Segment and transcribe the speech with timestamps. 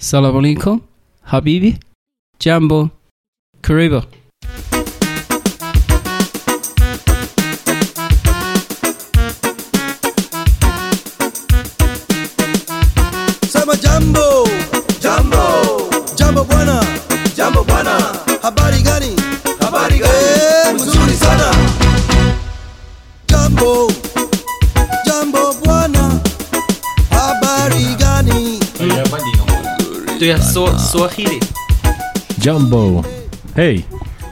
[0.00, 0.80] Salam alaikum,
[1.26, 1.76] Habibi,
[2.38, 2.88] Jambo,
[3.60, 4.04] Karibo。
[30.28, 31.40] 对啊，So Swahili。
[32.38, 33.02] Jumbo，
[33.54, 33.82] 嘿，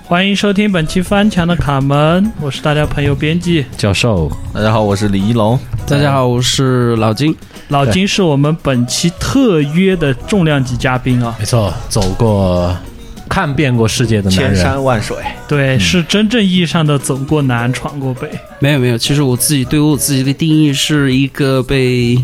[0.04, 5.58] 欢迎收听本期翻墙的卡门，我是大家朋友编辑教授，大家好，我是李一龙。
[5.86, 7.34] 大家好，我是老金。
[7.68, 11.34] 老金，是我们本期特约的重量级嘉宾啊。
[11.38, 12.76] 没错，走过、
[13.26, 15.16] 看遍过世界的男千，山万水，
[15.48, 18.28] 对，是真正意义上的走过南，闯过北。
[18.58, 22.22] 没有没有，其实我自己对我自己的定义是一个被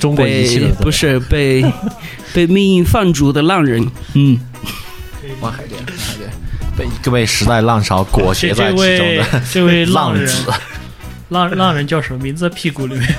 [0.00, 1.64] 中国遗弃的，不是被
[2.32, 3.86] 被命运放逐的浪人。
[4.14, 4.38] 嗯，
[5.40, 6.30] 望海淀，望海淀，
[6.76, 10.52] 被各位时代浪潮裹挟在其中这位的这位浪人，浪子。
[11.30, 12.48] 浪浪人叫什么名字？
[12.50, 13.16] 屁股里面。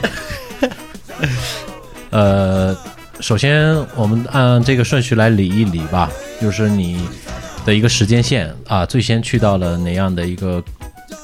[2.11, 2.75] 呃，
[3.21, 6.09] 首先我们按这个顺序来理一理吧，
[6.41, 6.99] 就是你
[7.65, 10.61] 的一个时间线啊，最先去到了哪样的一个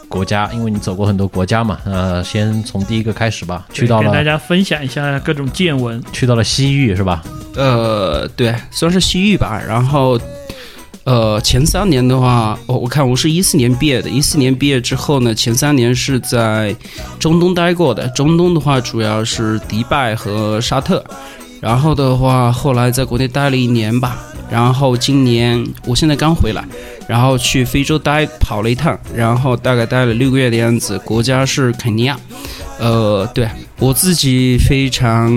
[0.07, 0.49] 国家？
[0.53, 6.01] 因为你走过很多国家嘛，呃，先从第一个开始吧，去到给大家分享一下各种见闻。
[6.11, 7.23] 去到了西域是吧？
[7.55, 9.61] 呃，对，算是西域吧。
[9.67, 10.19] 然后，
[11.03, 16.75] 呃，前三年的话，我、我看我是一四年毕业的，一四年毕业之后呢，前三年是在
[17.19, 18.07] 中东待过的。
[18.09, 21.03] 中东的话，主要是迪拜和沙特。
[21.59, 24.17] 然后的话，后来在国内待了一年吧。
[24.49, 26.63] 然后今年我现在刚回来，
[27.05, 32.17] 然后去非洲待跑了一趟，然后大概待了六个月的样子，国家是肯尼亚。
[32.79, 35.29] 呃，对我自己非常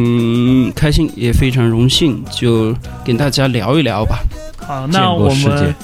[0.77, 2.73] 开心，也非常荣幸，就
[3.05, 4.21] 跟大家聊一聊吧。
[4.59, 5.75] 好，那我们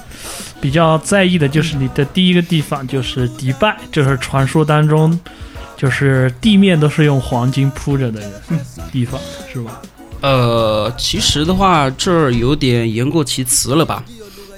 [0.60, 5.19] 比较在意的就是你的第一个地方就是迪拜，就是传说当中
[5.76, 8.30] 就是地面都是用黄金铺着的人
[8.92, 9.20] 地方，
[9.52, 9.82] 是吧？
[10.21, 14.04] 呃，其实的话，这儿有点言过其实了吧。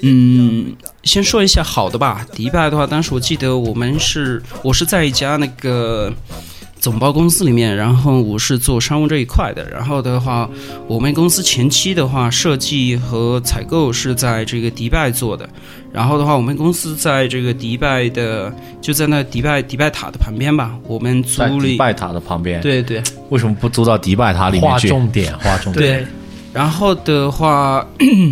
[0.03, 2.25] 嗯，先说一下好的吧。
[2.33, 6.13] 迪拜的话，当时我记得我们是我是在一家那个
[6.81, 9.69] 总包公司里面，然后我是做商务这一块的。
[9.71, 10.49] 然后的话，
[10.87, 15.49] 我们公司前期的话，设计和采购是在这个迪拜做的。
[15.93, 21.61] 然后的话，我们公司在这个迪拜的，就在那迪拜迪拜塔的旁边吧，我们租在了。
[21.61, 23.03] 迪拜塔的旁边，对对。
[23.31, 24.99] 为什么不租到迪拜塔里面去划？
[24.99, 26.03] 重点，划重点。
[26.03, 26.06] 对，
[26.53, 27.84] 然后的话，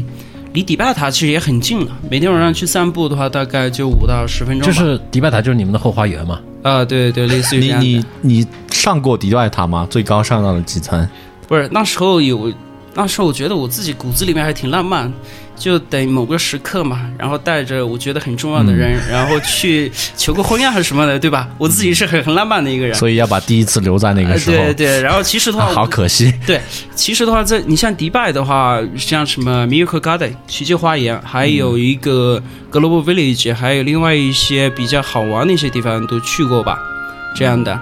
[0.52, 1.92] 离迪拜塔其实也很近了。
[2.10, 4.66] 每天晚上去散步的话，大概就五到十分钟。
[4.66, 6.40] 就是迪拜塔，就是你们的后花园嘛。
[6.66, 7.80] 啊、对对，类似于这你样。
[7.80, 9.86] 你你上过迪拜塔吗？
[9.88, 11.08] 最高上到了几层？
[11.46, 12.52] 不是那时候有，
[12.96, 15.12] 那时我觉得我自己骨子里面还挺浪漫，
[15.54, 21.46] 就等某个时刻嘛，然后带着我觉得很重要的人，然后去求个婚呀还是什么的，对吧？
[21.58, 22.94] 我自己是很很浪漫的一个人。
[22.94, 24.56] 所以要把第一次留在那个呃时候。
[24.56, 26.32] 对对，然后其实的话， 好可惜。
[26.46, 26.58] 对，
[26.94, 32.42] 其实的话，在你像迪拜的话，像什么 Miracle Garden 奇迹花园，还有一个
[32.72, 36.78] Global Village，还有另外一些比较好玩的一些地方都去过吧，
[37.34, 37.78] 这样的。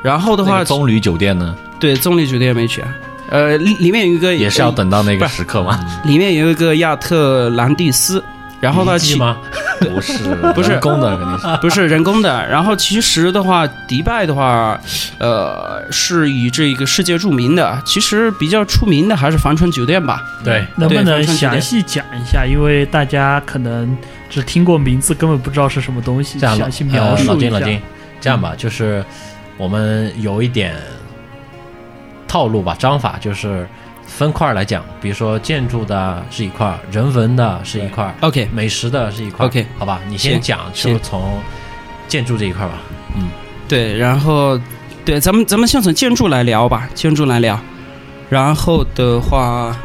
[0.00, 2.88] 然后的话，棕榈酒店呢，对棕榈酒店没去啊，
[3.32, 5.80] 呃，里里面有一个也是要等到那个时刻吗？
[6.04, 8.22] 里面有一个亚特兰蒂斯，
[8.60, 9.38] 然后呢，其吗？
[9.80, 10.12] 不是，
[10.54, 11.56] 不是人工的，肯定是。
[11.62, 12.46] 不是人工的。
[12.46, 14.78] 然后其实的话，迪拜的话，
[15.18, 17.82] 呃，是以这个世界著名的。
[17.86, 20.22] 其实比较出名的还是帆船酒店吧。
[20.44, 22.44] 对，能不能详细讲一下？
[22.46, 23.96] 因为大家可能
[24.28, 27.32] 只听过名字，根本不知道是什么东西，这样详细描呃、述一下。
[27.32, 27.80] 老金老金，
[28.20, 29.02] 这样吧，就是
[29.56, 30.76] 我们有一点
[32.32, 33.68] 套路吧，章法就是
[34.06, 39.48] 分块儿来讲，比如说建筑的是一块儿，人文的是一块儿，OK，美食的是一块儿。
[39.50, 41.38] OK 好吧，你先讲，就从
[42.08, 42.72] 建筑这一块吧。
[43.14, 43.28] 嗯。
[43.68, 44.58] 对，然后
[45.04, 47.60] 对，咱们咱们先从建筑来聊吧，建筑来聊。
[48.30, 49.76] 然后的话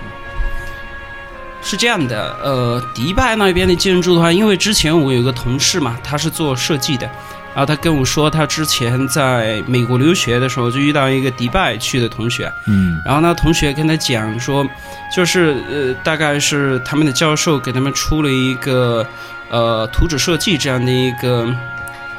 [1.61, 7.09] 是这样的，呃，迪拜那边的建筑的话，因为之前我有一个同事嘛，他是做设计的，
[7.57, 14.63] 然后他跟我说，他之前在美国留学的时候就遇到一个迪拜去的同学，嗯，然后呢，同学跟他讲说，
[15.11, 19.03] 就是呃，大概是他们的教授给他们出了一个
[19.49, 21.51] 呃图纸设计这样的一个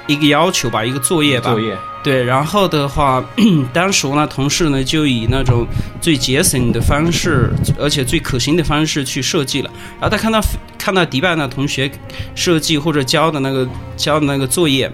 [0.08, 1.52] 一个要求吧，一个作业吧。
[1.52, 3.24] 作业对，然后的话，
[3.72, 5.64] 当时我那同事呢，就以那种
[6.00, 7.48] 最节省的方式，
[7.78, 9.70] 而且最可行的方式去设计了。
[10.00, 10.40] 然后他看到
[10.76, 11.88] 看到迪拜那同学
[12.34, 14.90] 设计或者交的那个交的那个作业，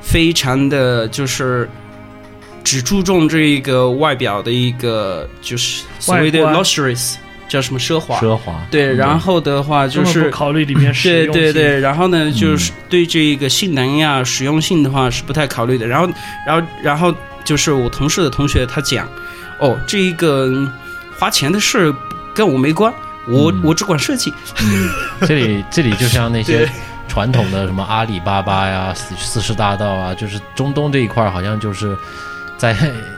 [0.00, 1.68] 非常的就是
[2.64, 7.14] 只注重这一个外表的一个就是所谓的 luxurious，
[7.48, 15.86] 叫什么奢华，奢华，对，然后的话就是考虑里面实对对对，然后呢，就是对这个性能呀、实用性的话是不太考虑的。
[15.86, 16.12] 然后，
[16.46, 17.14] 然后，然后
[17.44, 19.08] 就是我同事的同学他讲，
[19.58, 20.70] 哦，这一个嗯
[21.18, 21.92] 花钱的事
[22.34, 22.92] 跟我没关，
[23.26, 23.62] 我、嗯。
[23.64, 24.32] 我只管设计。
[25.26, 26.68] 这里这里就像那些对
[27.10, 31.96] 传统的什么阿里巴巴呀、四四十大道啊，就是中东这一块儿，好像就是
[32.56, 32.76] 在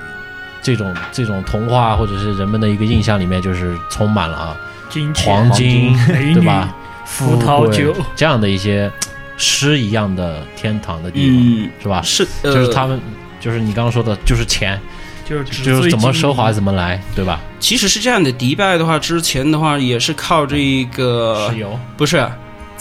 [0.62, 4.56] 这种这种童话或者是人们的一个印象里面，就是充满了啊
[4.88, 6.74] 金钱、黄金，美女、对吧？
[7.18, 8.90] 葡萄酒富贵这样的一些
[9.36, 12.00] 诗一样的天堂的地方，嗯，是吧？
[12.02, 12.98] 是，呃、就是他们，
[13.38, 14.80] 就是你刚刚说的，就是钱，
[15.28, 17.40] 就是就是怎么奢华怎么来，对吧？
[17.60, 22.26] 其实是这样的，迪拜的话，之前的话也是靠这个石，油，不是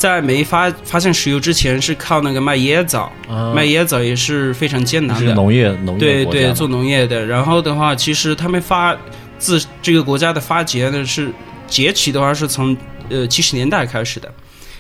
[0.02, 5.28] 在没发发现石油之前，是靠那个卖椰枣，啊卖椰枣也是非常艰难的。
[5.28, 7.24] 是农业农业对对，做农业的。
[7.28, 8.98] 然后的话，其实他们发
[9.38, 11.32] 自这个国家的发掘呢是
[11.68, 12.76] 崛起的话是从
[13.10, 14.28] 呃七十年代开始的。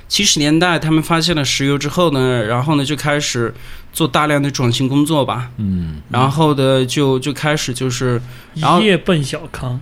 [0.07, 3.53] 七十年代他们发现了石油之后呢，然后呢就开始
[3.94, 5.51] 做大量的转型工作吧。
[5.57, 8.19] 嗯，然后的就就开始就是
[8.56, 9.79] 一夜奔小康，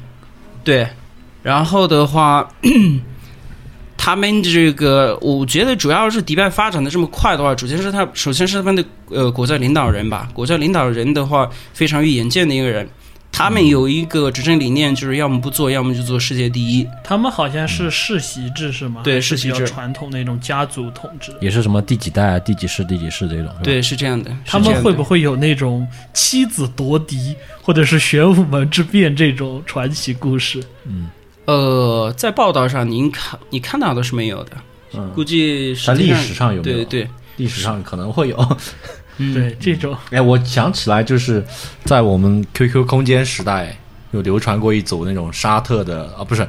[0.65, 0.85] 对，
[1.41, 2.51] 然后的话。
[4.09, 10.27] 他们这个，我觉得主要是迪拜发展的这么快的话，首先是他，首先是他们的呃国家领导人吧。
[10.33, 12.89] 国家领导人的话，非常有远见的一个人。
[13.31, 16.87] 他们有一个执政理念，就是要么不做，要么就做世界第一。
[17.03, 19.01] 他们好像是世袭制是吗？
[19.03, 21.31] 对世袭制传统那种家族统治。
[21.39, 24.35] 也是什么第几代啊、第几世、第几世这种，对，是这样的。
[24.43, 25.21] 他们会不会？
[25.21, 30.63] 有那种妻子夺嫡，或者是玄武门之变这种传奇故事？
[31.45, 34.51] 呃，在报道上您看你看到的是没有的，
[34.93, 35.11] 嗯。
[35.13, 36.77] 估计实在历史上有没有？
[36.77, 38.57] 对对，历史上可能会有。
[39.17, 39.95] 嗯，对，这种。
[40.11, 41.43] 哎，我想起来，就是
[41.83, 43.77] 在我们 QQ 空间时代，
[44.11, 46.47] 有流传过一组那种沙特的啊，不是、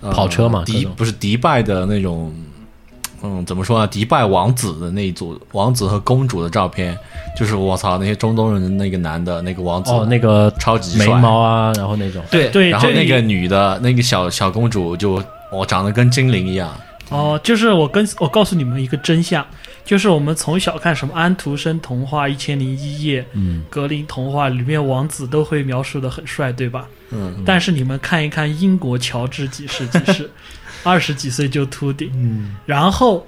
[0.00, 2.34] 呃跑车嘛迪不是迪拜的那种，
[3.22, 3.86] 嗯，怎么说呢？
[3.86, 6.98] 迪拜王子的那一组王子和公主的照片，
[7.36, 15.22] 就是我操，那些中东人的那个男的那个王子，哦，那个超级帅毛啊，然后那种，对对，然后那个女的那个小小公主就
[15.52, 16.74] 我长得跟精灵一样，
[17.10, 19.46] 哦，就是我跟我告诉你们一个真相，
[19.84, 26.86] 就是我们从小看什么安徒生童话《一千零一夜》、嗯，格林童话里面王子都会描述的很帅，对吧？
[27.10, 30.30] 嗯，但是你们看一看英国乔治几世几世，
[30.82, 33.26] 二十几岁就秃顶，嗯，然后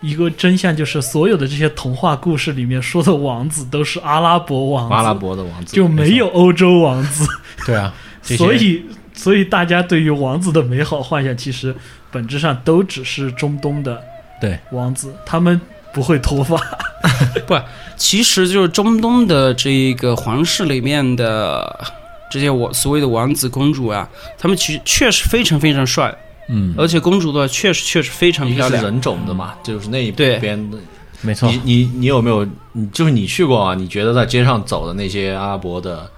[0.00, 5.74] 一个真相就是，所有的这些童话故事里面说的王子都是阿拉伯王子，阿拉伯的王子。
[5.74, 7.26] 就没有欧洲王子，
[7.66, 7.92] 对啊，
[8.22, 8.84] 所以
[9.14, 11.74] 所以大家对于王子的美好幻想，其实
[12.10, 14.00] 本质上都只是中东的
[14.40, 14.58] 对。
[14.72, 15.60] 王子，他们
[15.92, 16.56] 不会脱发，
[17.46, 17.58] 不
[17.96, 21.86] 其实就是中东的这个皇室里面的
[22.30, 26.12] 这些我所谓的王子公主啊，他们其实确实非常非常帅，
[26.48, 28.68] 嗯，而且公主的话确实确实非常漂亮。
[28.68, 30.78] 一个是人种的嘛，就是那一边的。
[31.22, 32.46] 没错你，你你有没有？
[32.72, 33.74] 你就是你去过啊？
[33.74, 36.10] 你觉得在街上走的那些阿拉伯的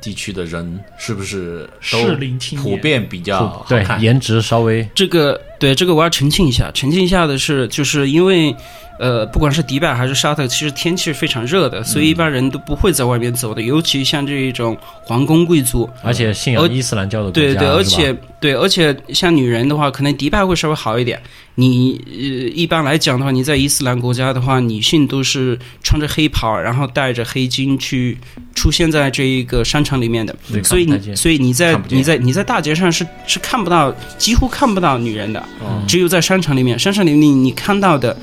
[0.00, 2.74] 地区的人，是不是都适龄青普。
[2.78, 3.98] 遍比较好看？
[3.98, 8.56] 对颜值稍微这个对这个我要澄清一下，澄清一下的是，就是因为
[8.98, 15.88] 呃，不管是迪拜还是沙特，其实天气是非常热的，所以一般人都不会在外面走的，尤其像这一种皇宫贵族。
[16.02, 21.20] 而且信仰伊斯兰教的对对，而且对，而且像女人的话，可能迪拜会稍微好一点。
[21.54, 28.16] 你呃，一般来讲的话，你在伊斯兰国家的话，女性都是穿着黑袍，然后带着黑巾去
[28.54, 30.34] 出现在这一个商场里面的。
[30.62, 38.16] 所以你，所以你在你在你在大街上是是看不到，几乎看不到女人的，嗯只有在商场里面，商场里面你看到的。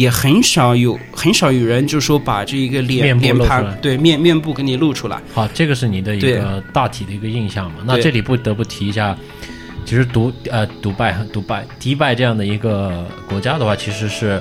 [0.00, 7.82] 也很少有很少有人就说把这一个脸面部脸盘对面面部给你露出来，好，这个是你的一个大体的一个印象嘛？
[7.84, 9.14] 那这里不得不提一下，
[9.84, 14.40] 其实独呃独拜独拜迪拜这样的一个国家的话，其实是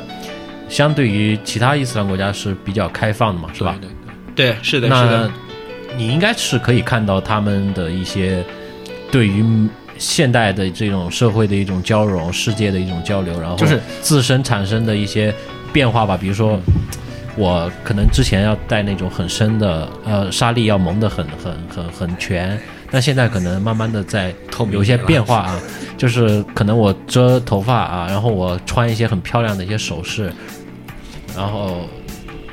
[0.70, 3.78] 相对于其他伊斯兰国家是比较开放的嘛，是吧？
[3.82, 4.54] 对对。
[4.54, 5.28] 对，是的，是的。
[5.28, 8.42] 那，你应该是可以看到他们的一些
[9.12, 9.44] 对于
[10.00, 15.32] 现代的这种社会的一种交融、世界的一种交流，然后就是自身产生的一些
[15.74, 16.18] 变化吧。
[16.18, 16.58] 比如说，
[17.36, 22.58] 我可能之前要戴那种很深的呃纱丽，要蒙得很很很很全，
[22.90, 25.60] 但现在可能慢慢的在透有一些变化啊，
[25.98, 30.32] 就是可能我遮头发啊，然后我穿一些很漂亮的一些首饰，
[31.36, 31.88] 然后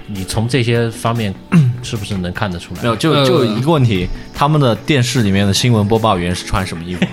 [0.08, 1.32] 你从这些方面
[1.82, 2.82] 是不是能看得出来？
[2.82, 7.06] 没有，就呃就一个问题，他们的电视里面的新闻播报员是穿什么衣服？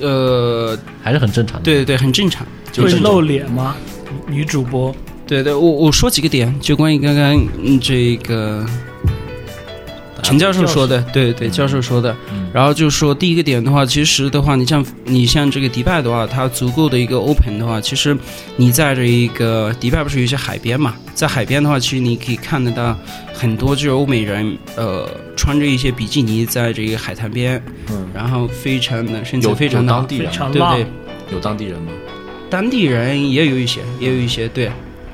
[0.00, 1.64] 呃，还是很正常的。
[1.64, 2.46] 对对对，很正常。
[2.76, 3.74] 会露脸吗？
[4.28, 4.94] 女主播
[5.26, 8.64] 对对，我我说几个点，就关于刚刚嗯这个，
[10.22, 12.14] 陈教授说的，对对，教授说的。
[12.52, 18.16] 然后就说第一个点的话，其实的话，你像你像这个迪拜的话，它足够的一个 open 的话，其实
[18.56, 22.96] 你在这一个迪拜不是有一些海边嘛，在海边的话，其实你可以看得到
[23.32, 30.86] 很多就是欧美人，呃，穿着一些比基尼在这个海滩边，嗯，然后非常的身材有非常的当，地人对对，
[31.30, 31.92] 有当地人吗？
[32.50, 34.70] 当地人也有一些，也有一些，对，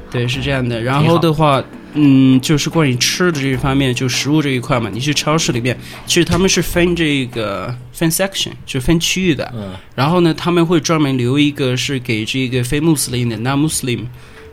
[0.09, 0.81] 对，是这样的。
[0.81, 1.61] 然后的话，
[1.95, 9.51] 嗯，就是关于吃的这一方面，就食物这一块嘛，你去超市里面，其实他们是分这个分 section，就分区域的。
[9.55, 14.01] 嗯，然后呢，他们会专门留一个是给这个非穆斯林的 non Muslim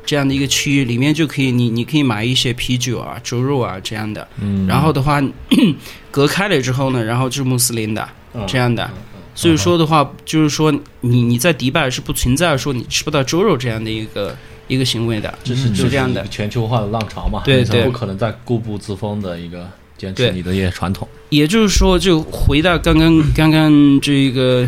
[0.06, 4.28] 这样的一个区域，里面就可以你你可以买一些啤酒啊、猪肉啊这样的。
[4.40, 5.22] 嗯然后的话，
[6.12, 8.90] 隔开了之后呢，然后就是穆斯林的嗯这样的。
[9.34, 14.36] 所以说的话，就是说你你在迪拜是不存在说你吃不到猪肉这样的一个
[14.72, 16.26] 一个行为的，这是是这样的。
[16.28, 21.06] 全球化的浪潮嘛，对对不可能再固步自封的一个坚持你的一些传统。
[21.30, 24.66] 也就是说，就回到刚刚刚刚这个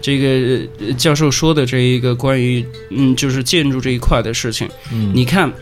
[0.00, 4.68] 这个呃教授说的这一个关于嗯，就是建筑这一块的事情。
[4.92, 5.52] 嗯你看，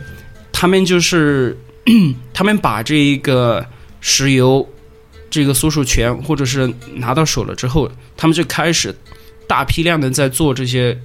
[0.51, 1.57] 他们就是
[2.31, 3.65] 他们把这一个
[3.99, 4.67] 石油
[5.31, 8.93] 这个所属权或者是拿到手了之后，他们就开始
[9.47, 10.95] 大批量的在做这些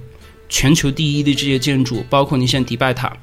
[0.49, 3.15] 全球第一的这些建筑，包括你像迪拜塔，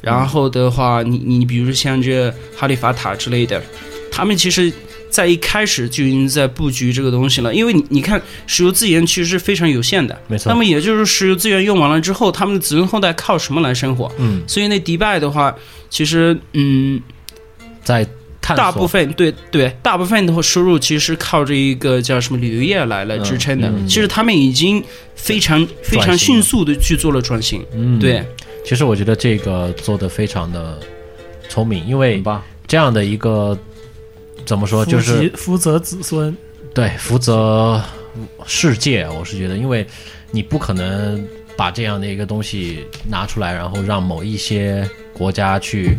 [0.00, 3.62] 然后的话，你你比如说像这哈利法塔之类的，
[4.10, 4.72] 他们其实。
[5.10, 14.08] 在一开始就已经在布局这个东西了，因为你你看，石油资源其实是非常有限的，没错那么也就是石油资源用完了之后，他们的子孙后代靠什么来生活？
[14.18, 15.52] 嗯，所以那迪拜的话，
[15.90, 17.02] 其实嗯，
[17.82, 18.06] 在
[18.56, 23.68] 探索大部分对对，大部分的话收入其实是靠着一个叫什么旅游业来来支撑的。
[23.68, 24.82] 嗯其实他们已经
[25.14, 27.64] 非常非常迅速的去做了转型。
[27.72, 28.24] 嗯，对，
[28.64, 30.78] 其实我觉得这个做的非常的
[31.48, 32.22] 聪明，因为。
[32.70, 33.58] 这样的一个
[34.46, 36.32] 怎么说，就是福泽子孙，
[36.72, 37.82] 对福泽
[38.46, 39.84] 世界，我是觉得，因为
[40.30, 41.26] 你不可能
[41.56, 45.98] 把这样的一个东西拿出来，然后让某一些国家去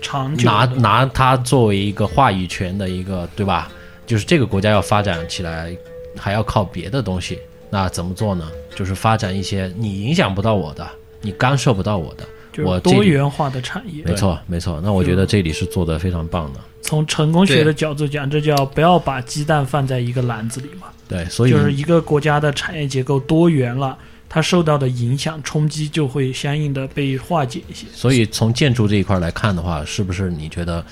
[0.00, 3.70] 长久拿拿它作为一个话语权的一个，对吧？
[4.06, 5.76] 就是这个国家要发展起来，
[6.16, 7.38] 还要靠别的东西。
[7.70, 8.48] 那怎么做呢？
[8.74, 10.86] 就是发展一些你影响不到我的，
[11.20, 12.24] 你干涉不到我的。
[12.64, 14.02] 我多元化的产业。
[14.04, 14.80] 没错，没错。
[14.82, 16.60] 那我觉得这里是做的非常棒的。
[16.80, 20.86] 从成功学的角度讲，这叫不要把鸡蛋放在一个篮子里嘛。
[21.06, 23.98] 对，所以就是一个国家的产业结构多元了，
[24.36, 27.86] 它受到的影响冲击就会相应的被化解一些。
[27.94, 30.84] 所以从建筑这一块来看的话，是不是你觉得，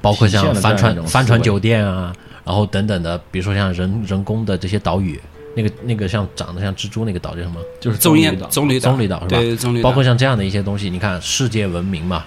[0.00, 5.20] 包括像帆船帆船酒店啊，然后等等的，比如说像人人工的这些岛屿，
[5.54, 7.60] 那个那个像长得像蜘蛛那个岛叫什么？
[7.78, 9.38] 就是棕榈岛，棕榈岛，棕榈岛是吧？
[9.38, 9.82] 对，棕榈岛。
[9.82, 12.24] 包括像这样的一些东西，你看世界闻名嘛，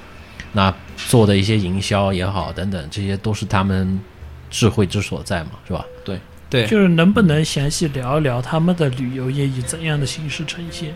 [0.53, 3.99] 那做的一些营销也好，等等，这些都是他们
[4.51, 5.83] 智慧之所在嘛，是吧？
[6.49, 10.93] 对，就是能不能详细聊一聊他们的旅游业以怎样的形式呈现？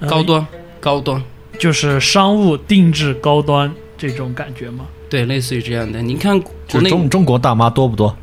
[0.00, 0.46] 呃高端
[0.80, 1.22] 高端，
[1.58, 4.86] 就是商务定制高端这种感觉吗？
[5.08, 6.02] 对，类似于这样的。
[6.02, 8.16] 你看国内中中国大妈多不多？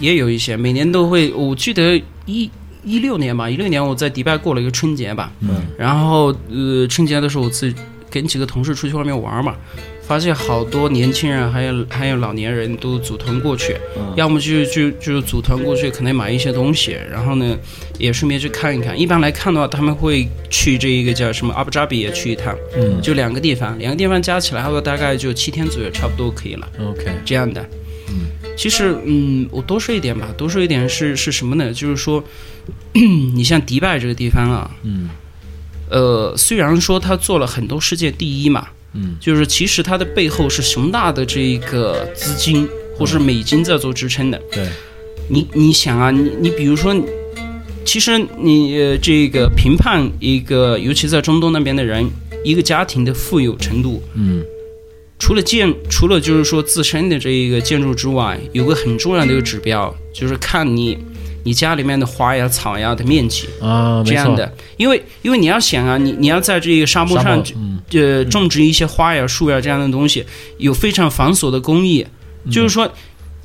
[0.00, 1.32] 也有一些，每年都会。
[1.32, 2.50] 我记得一
[2.84, 7.78] 一六年吧，一六年我在迪拜过了一个春节吧，嗯，然后呃春节的时候我自己
[8.10, 9.54] 跟几个同事出去外面玩嘛，
[10.08, 17.56] 发现好多年轻人还有还有老年人都组团过去，嗯要么就就就组团过去，可能买一些东西，然后呢
[17.98, 18.98] 也顺便去看一看。
[18.98, 26.66] 一般来看的话，他们会去这一个叫什么阿布扎比也去一趟，嗯就两个地方，两个地方加起来，差不多大概就七天左右，差不多可以了。
[26.80, 27.60] ，OK，这样的。
[28.08, 28.24] 嗯，
[28.56, 31.70] 其实嗯，我多说一点吧，多说一点是是什么呢？
[31.72, 32.24] 就是说，
[33.34, 35.10] 你像迪拜这个地方啊，嗯
[35.90, 44.40] 呃，虽然说他做了很多世界第一嘛，嗯，就是其实它的背后是熊大的这个资金或是美金在做支撑的。
[44.50, 44.66] 对，
[45.28, 46.94] 你你想啊，你你比如说，
[47.84, 52.08] 其实你呃这个评判一个，尤其在中东那边的人，
[52.44, 54.42] 一个家庭的富有程度，嗯
[55.18, 60.96] 除了建，除了就是说自身的这一个建筑之外，有个很重要的一个指标，就是看你
[61.42, 64.54] 你家里面的花呀、草呀的面积，啊，这样的。
[64.76, 67.42] 因为因为你要想啊，你你要在这个沙漠上
[67.92, 70.24] 呃种植一些花呀、树呀这样的东西，
[70.58, 72.06] 有非常繁琐的工艺，
[72.44, 72.90] 嗯就是说。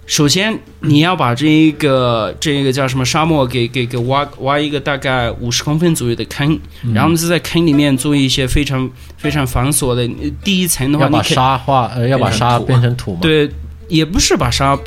[0.05, 10.01] 首先，你要把这一个这个叫什么沙漠给给给挖挖一个大概五十公分左右的坑，嗯然后是在坑里面做一些非常非常繁琐的。
[10.21, 13.49] 呃第一层的话，要把你沙化呃要把沙变成土嘛，对，
[13.87, 14.77] 也不是把沙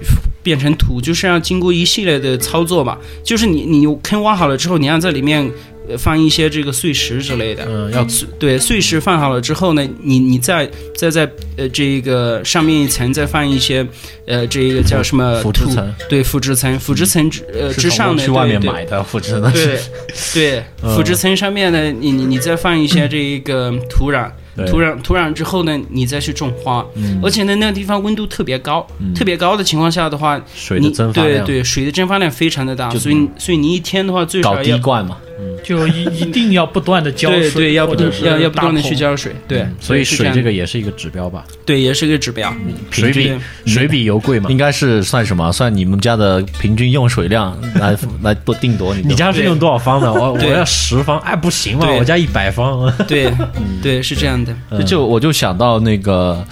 [0.43, 2.99] 变成土，就是要经过一系列的操作嘛。
[3.25, 5.51] 就是你你坑挖好了之后，你要在里面呃
[5.99, 7.67] 放一些这个碎石之类的。
[7.69, 13.87] 嗯，要碎对碎石放好了之后呢，你你再再在呃这个上面一层再放一些
[14.27, 19.51] 呃这个叫什么土腐殖层对腐殖层，腐殖层之呃之上的从去外面买的，腐殖的。
[19.53, 19.79] 对
[20.33, 20.97] 对，嗯。
[20.97, 24.31] 腐殖层上面呢，你你你再放一些这一个土壤，
[24.67, 27.21] 土壤土壤之后呢，你再去种花，嗯。
[27.23, 35.19] 而且呢那个地方温度特别高，特别高的情况下的话，水的你蒸发量，对对水的蒸发量非常的大，所以所以你一天的话最少要滴灌嘛，
[35.63, 42.55] 就一一定要不断的浇水，对对要不要要不断的去浇水，对嗯，所以水这个也是一个指标吧，对也是一个指标，
[42.91, 43.33] 水比
[43.67, 44.51] 水比油贵嘛。
[44.51, 44.57] 应。
[44.57, 45.53] 该是算什么？
[45.53, 49.03] 算你们家的平均用水量来来多定夺你。
[49.03, 50.13] 你家是用多少方的？
[50.13, 52.91] 我我对要十方，哎不行嘛，我家一百方。
[53.07, 53.31] 对
[53.83, 54.85] 对是这样的，嗯。
[54.87, 56.43] 就我就想到那个，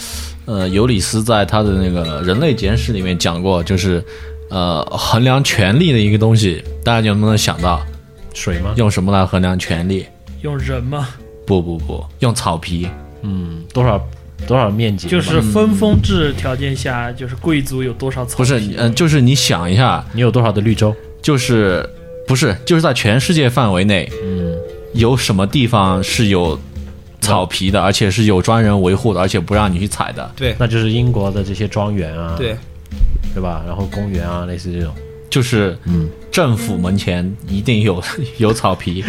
[0.44, 4.04] 呃，尤里斯在他的那个《人类简史》里面讲过，就是
[4.50, 7.80] 呃衡量权力的一个东西，大家有没有想到
[8.34, 8.74] 水吗？
[8.76, 10.06] 用什么来衡量权力？
[10.42, 11.08] 用人吗，
[11.46, 12.86] 不不不，用草皮。
[13.22, 13.98] 嗯，多少
[14.46, 15.08] 多少面积？
[15.08, 20.94] 就是分封制条件下，就是贵族有多少草不是，皮嗯、就是你想一下，你有多少的绿洲？
[21.22, 21.88] 就是
[22.26, 24.54] 不是就是在全世界范围内，嗯，
[24.92, 26.58] 有什么地方是有
[27.20, 30.30] 草皮的，而且是有专人维护的，而且不让你去踩的？
[30.36, 32.54] 对那就是英国的这些庄园啊，对
[33.32, 33.62] 对吧？
[33.66, 34.92] 然后公园啊，类似这种。
[35.30, 38.02] 就是嗯，政府门前一定有
[38.38, 39.04] 有草皮，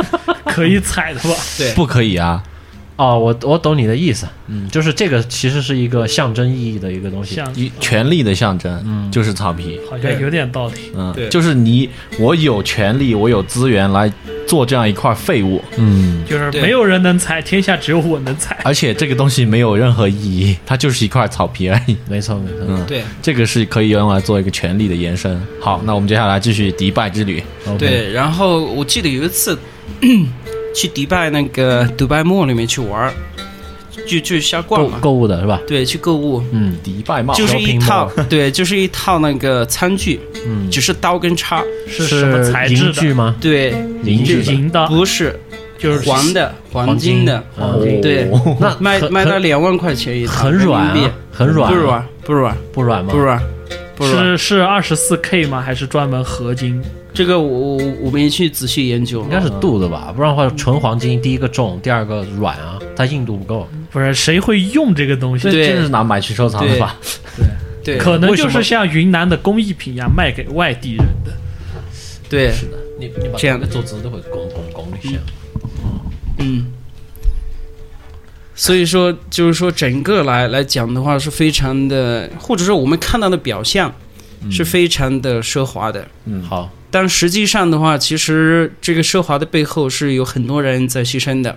[0.46, 1.36] 可以踩的吧？
[1.58, 2.42] 对不可以啊。
[3.00, 7.34] 哦，我我懂你的意思，嗯，就是这个其实是一个象征意义的一个东西。
[7.34, 9.80] 像一权力的象征，嗯就是草皮。
[9.88, 10.92] 好像有点道理。
[10.94, 11.88] 嗯对，就是你，
[12.18, 14.12] 我有权利，我有资源来
[14.46, 18.58] 做这样一块废物，嗯，就是没有人能踩，天下只有我能踩。
[18.64, 21.96] 而且这个东西没有任何意义，它就是一块草皮而已。
[22.06, 22.58] 没错没错。
[22.68, 25.40] 嗯，对这个是可以用来做一个权力的延伸。
[25.58, 27.42] 好，那我们接下来继续迪拜之旅。
[27.78, 29.58] 对，然后我记得有一次
[30.74, 33.12] 去迪拜那个迪拜 mall 里面去玩儿，
[34.06, 35.60] 就就瞎逛购嘛，购物的是吧？
[35.66, 36.42] 对，去购物。
[36.52, 43.14] 嗯迪拜 mall 就是一套，对，就是一套那个餐具，嗯，只是刀跟叉，是什么材质的？
[43.14, 43.36] 吗？
[43.40, 43.70] 对，
[44.04, 45.38] 银具的银的，不是
[45.78, 48.30] 就是黄的，黄金的，黄金对，
[48.60, 50.94] 那卖卖到两万块钱一套，很软
[51.32, 53.12] 很软，不软，不软，不软吗？
[53.12, 53.42] 不软，
[53.96, 54.24] 不软。
[54.24, 55.60] 是是二十四 K 吗？
[55.60, 56.82] 还是专门合金？
[57.12, 63.68] 这个我我我没去仔细研究，应该是镀的吧，不然的话纯黄金，第一个重，第二个软啊，它硬度不够。
[63.90, 65.44] 不是谁会用这个东西？
[65.44, 66.96] 这对这是拿买去收藏的吧？
[67.82, 71.32] 对对，可能就是像云南的工艺品一样卖给外地人的。
[72.28, 75.18] 对，是的你你把这样的做字都会拱拱拱一下。
[76.38, 76.66] 嗯。
[78.54, 83.90] 所以说，就是说，整个来来讲的话，是非常的，或者说我们看到的表象
[84.50, 86.06] 是非常的奢华的。
[86.26, 91.56] 嗯，好，但实际上的话，其实这个奢华的背后是有很多人在牺牲的，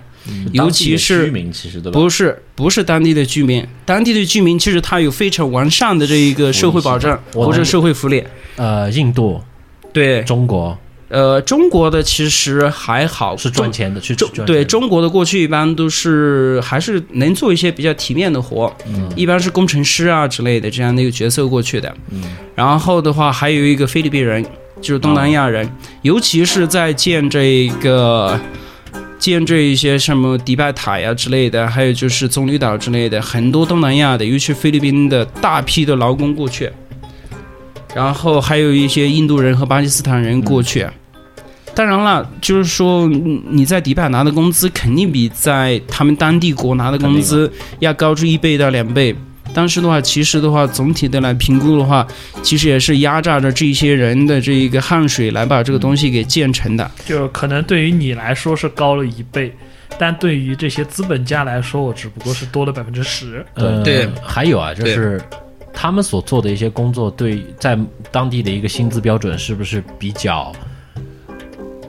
[0.52, 1.80] 尤其是居民，其实？
[1.80, 8.22] 不是不是当地的居民，当地的居民其实他有非常完善的这一个社会保障或者社会福利。
[8.56, 9.42] 呃，印度、
[9.92, 10.78] 对，中国。
[11.08, 19.08] 呃，中国的其实还好，是赚钱的，去中赚对中国的过去一般都是还是能做一些比较体面的活，嗯。
[19.14, 21.94] 一般是工程师啊之类的这样的一个角色过去的。
[22.56, 24.44] 然后的话，还有一个菲律宾人，
[24.84, 25.68] 就是东南亚人，
[26.02, 28.38] 尤其是在建这个。
[29.16, 36.70] 建这一些什么迪拜塔呀之类的，还有就是棕榈岛之类的，很多东南亚的，尤其菲律宾的大批的劳工过去，
[37.94, 40.86] 然后还有一些印度人和巴基斯坦人过去。
[41.74, 49.16] 当然了，就是说嗯你在迪拜拿的工资肯定比在他们当地国拿的工资要高出一倍到两倍。
[49.54, 52.06] 但是的话，其实的话，总体的来评估的话，
[52.42, 56.90] 其实也是压榨着这些人的这一个汗水来把这个东西给建成的。
[57.06, 59.54] 就可能对于你来说是高了一倍，
[59.96, 63.46] 但对于这些资本家来说，我只不过是多了百分之十。
[63.54, 65.22] 呃对还有啊，就是
[65.72, 67.78] 他们所做的一些工作，对在
[68.10, 70.52] 当地的一个薪资标准是不是比较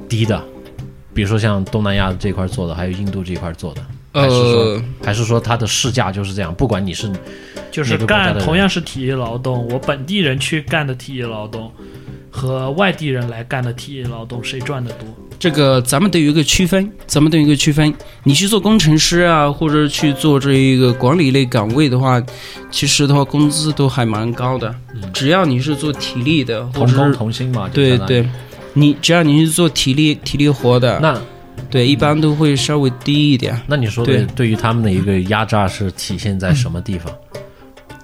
[0.07, 0.39] 低的？
[1.13, 3.81] 比如说像东南亚这块做的，还有印度这一块做的，
[4.21, 6.53] 还是说、呃，还是说它的市价就是这样？
[6.55, 7.11] 不管你是
[7.69, 11.71] 就是干同样是体力劳动，我本地人去干的体力劳动
[12.31, 15.07] 和外地人来干的体力劳动，谁赚的多？
[15.37, 17.93] 这个咱们得有一个区分，咱们得有一个区分。
[18.23, 22.23] 你去做工程师啊，或者去做这一个管理类岗位的话，
[22.71, 24.73] 其实的话工资都还蛮高的。
[25.13, 28.27] 只要你是做体力的，同工同薪嘛，对对，
[28.73, 31.21] 你只要你是做体力体力活的，那
[31.69, 33.59] 对一般都会稍微低一点。
[33.67, 37.13] 那你说的对对于他们的一个压榨是体现在什么地方？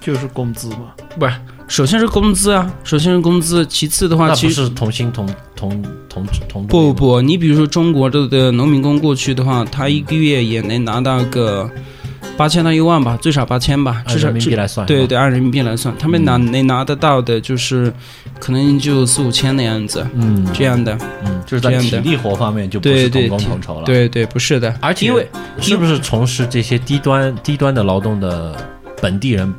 [0.00, 0.92] 就是工资嘛。
[1.18, 1.32] 不是
[1.68, 11.70] 首先是工资啊，首先是工资，其次的话，其实是同薪同同同同不不不，你比如说中国的的农民工过去的话，他一个月也能拿到个
[12.36, 17.92] 八千到一万吧，最少八千吧，至少人民币来算，对对，按人民币来算，他们拿能拿得到的就是
[18.40, 20.96] 可能就四五千的样子，嗯，这样的。
[21.24, 25.28] 嗯，就是在这样的体力活方面就不是同工对对体同酬了。，对对，不是的，而且因为
[25.60, 28.56] 是不是从事这些低端低端的劳动的
[29.00, 29.52] 本地人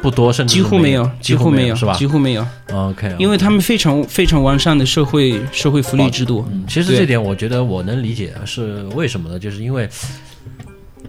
[0.00, 6.46] 不多，甚至几乎没有，几乎没有，没是吧几乎没有，？OK，因为他们非常非常完善的社会社会福利制度。
[6.50, 9.38] 嗯，其实这点我觉得我能理解，是为什么呢？
[9.38, 9.88] 就是因为，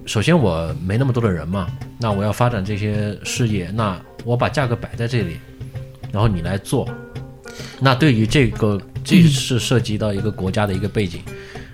[0.09, 1.67] 首先我没那么多的人嘛，
[1.99, 3.95] 那我要发展这些事业，那
[4.25, 5.37] 我把价格摆在这里，
[6.11, 6.89] 然后你来做，
[7.79, 11.21] 那对于这个这是涉及到一个国家的一个背景，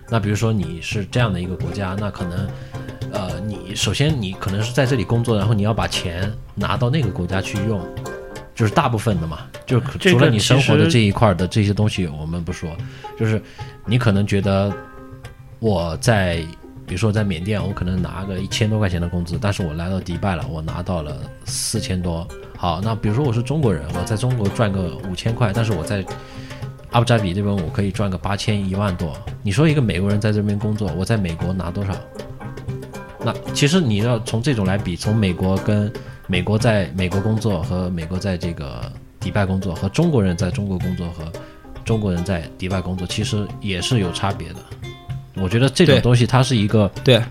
[0.09, 2.45] 那比如说你是这样的一个国家，那可能。
[3.13, 7.79] 呃，你首先你可能是在这里工作，然后你要把钱拿到那个国家去用，
[8.53, 12.75] 就是大部分的嘛，就是除了你生活的这一块的这些东西我们不说，
[13.17, 13.41] 就是
[13.85, 14.69] 你可能觉得
[15.59, 16.45] 我在，
[16.87, 22.27] 比如说在缅甸，我可能拿个一千多块钱的工资，但是我来到迪拜了，我拿到了四千多。
[22.57, 26.05] 好，那比如说我是中国人，我在中国赚个五千块，但是我在
[26.91, 29.17] 阿布扎比这边我可以赚个八千一万多。
[29.41, 31.93] 你说一个美国人在这边工作，我在美国拿多少？
[33.19, 35.91] 那其实你要从这种来比，从美国跟
[36.27, 41.31] 美国在美国工作和美国在这个迪拜工作，和中国人在中国工作和
[41.83, 44.55] 中国人在迪拜工作，其实也是有差别的。
[45.35, 47.21] 我觉得这种东西它是一个对。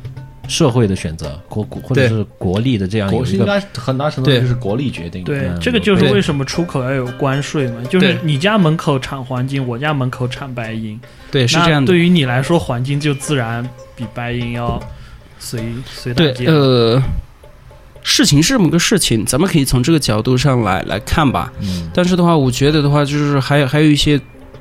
[0.47, 11.87] 社会的选择，国国或者是国力的这样一个应该很大程度就是国力决定对这个就是为什么出口要有关税嘛，就是你家门口产黄金，我家门口产白银，对，是这样的。
[11.87, 14.79] 对于你来说，黄金就自然比白银要
[15.39, 16.23] 随随大。
[16.45, 17.03] 呃，
[18.03, 21.51] 事情是这么个事情，咱们可以从这个角度上来来看吧。
[21.63, 21.91] 嗯。
[21.95, 24.21] 但是的话，我觉得的话，就是还有还有一些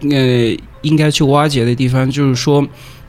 [0.10, 2.66] 呃应该去挖掘的地方，就是说，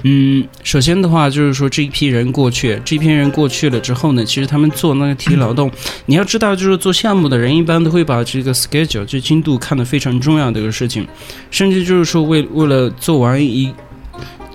[0.06, 5.70] 嗯，首先的话就是说这一批人过去，这一批人过去了之后呢，其实他们做那个体力劳动，
[6.06, 11.06] 你要知道，就是做项目的人一般都会把这个 schedule 就进度看得非常重要的一个事情，
[11.50, 13.72] 甚至就是说为为了做完一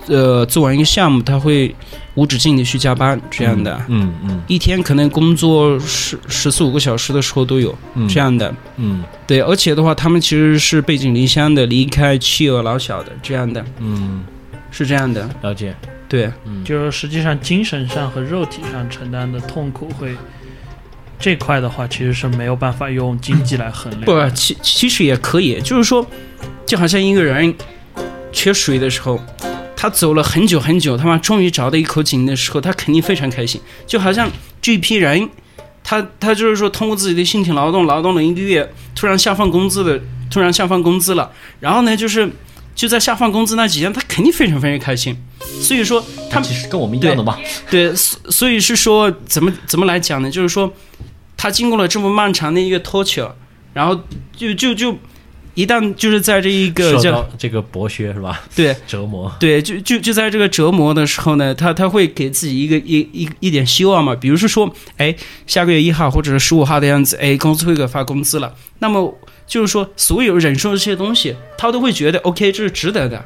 [0.06, 1.74] 呃做完一个项目，他会
[2.14, 3.80] 无止境的去加班这样的。
[3.88, 9.02] 嗯嗯一天可能工作十十四五个小时的时候都有嗯，这样的，嗯。
[9.26, 14.24] 对，而且的话，他们其实是背井离乡的，离开妻儿老小的，这样的，嗯，
[14.70, 15.74] 是这样的，了解，
[16.08, 20.14] 对，嗯就是实际上精神上和肉体上承担的痛苦会
[21.18, 24.04] 这块的话，其实是没有办法用经济来衡量。
[24.04, 26.06] 不，其其实也可以，就是说，
[26.64, 27.54] 就好像一个人
[28.32, 29.20] 缺水的时候，
[29.76, 34.30] 他走了很久很久，他妈终于找到一口井的时候，他肯定非常开心，就好像
[34.62, 35.28] 这批人。
[35.82, 39.98] 他他就是说，通过自己的辛勤劳动，劳动了一个月，突然下放工资的，
[40.30, 41.28] 突然下放工资了，
[41.58, 42.30] 然后呢，就是
[42.80, 45.14] 就在下放工资那几天，他肯定非常非常开心。
[45.60, 47.36] 所以说，他他其实跟我们一样的嘛。
[47.70, 50.30] 对，所所以是说怎么怎么来讲呢？
[50.30, 50.72] 就是说，
[51.36, 53.32] 他经过了这么漫长的一个 torture，
[53.74, 54.00] 然后
[54.34, 54.96] 就就就
[55.52, 58.40] 一旦就是在这一个受叫这个剥削是吧？
[58.56, 65.14] 对折磨，对，就就就在这个折磨的时候呢，他他会给自己一个一一一点希望嘛，比如是说，哎，
[65.46, 69.14] 下个月一号或者是十五号的样子，哎，公司会给发工资了，那么
[69.50, 73.22] 就是说，所有忍受这些东西，他都会觉得 OK，这是值得的。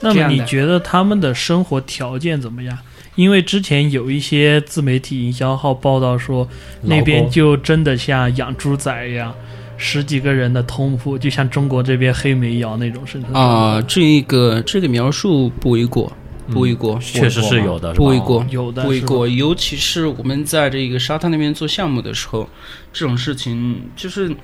[0.00, 2.76] 那么你觉得他们的生活条件怎么样？
[3.14, 6.48] 因为之前有一些自媒体营销号报道说，
[6.82, 9.32] 那边就真的像养猪仔一样，
[9.76, 16.12] 十几个人的通铺，就像中国这边黑煤窑那种生存状啊、态这个这个描述不为过，
[16.50, 18.44] 不为过，确实是有的，不为过。
[18.50, 22.48] 有的不为过，尤其是我们在这个沙滩那边做项目的时候，
[22.92, 24.34] 这种事情就是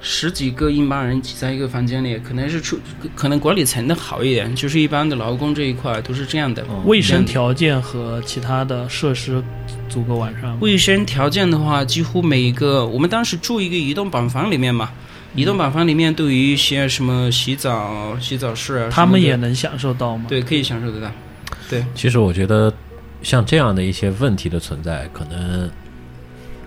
[0.00, 2.78] 十几个印巴人挤在一个房间里，可能是出，
[3.14, 6.64] 可能管理层的好一点，就是一般的劳工这一块都是这样的。
[6.86, 9.42] 卫生条件和其他的设施
[9.88, 10.58] 足够完善？
[10.60, 14.90] 卫生条件的话，几乎每一个，我们当时住一个移动板房里面嘛，
[15.34, 20.24] 移动板房里面都有一些什么洗澡、洗澡室啊，他们也能享受到吗？
[20.28, 21.10] 对，可以享受得到。
[21.68, 22.72] 对其实我觉得，
[23.22, 25.70] 像这样的一些问题的存在，可能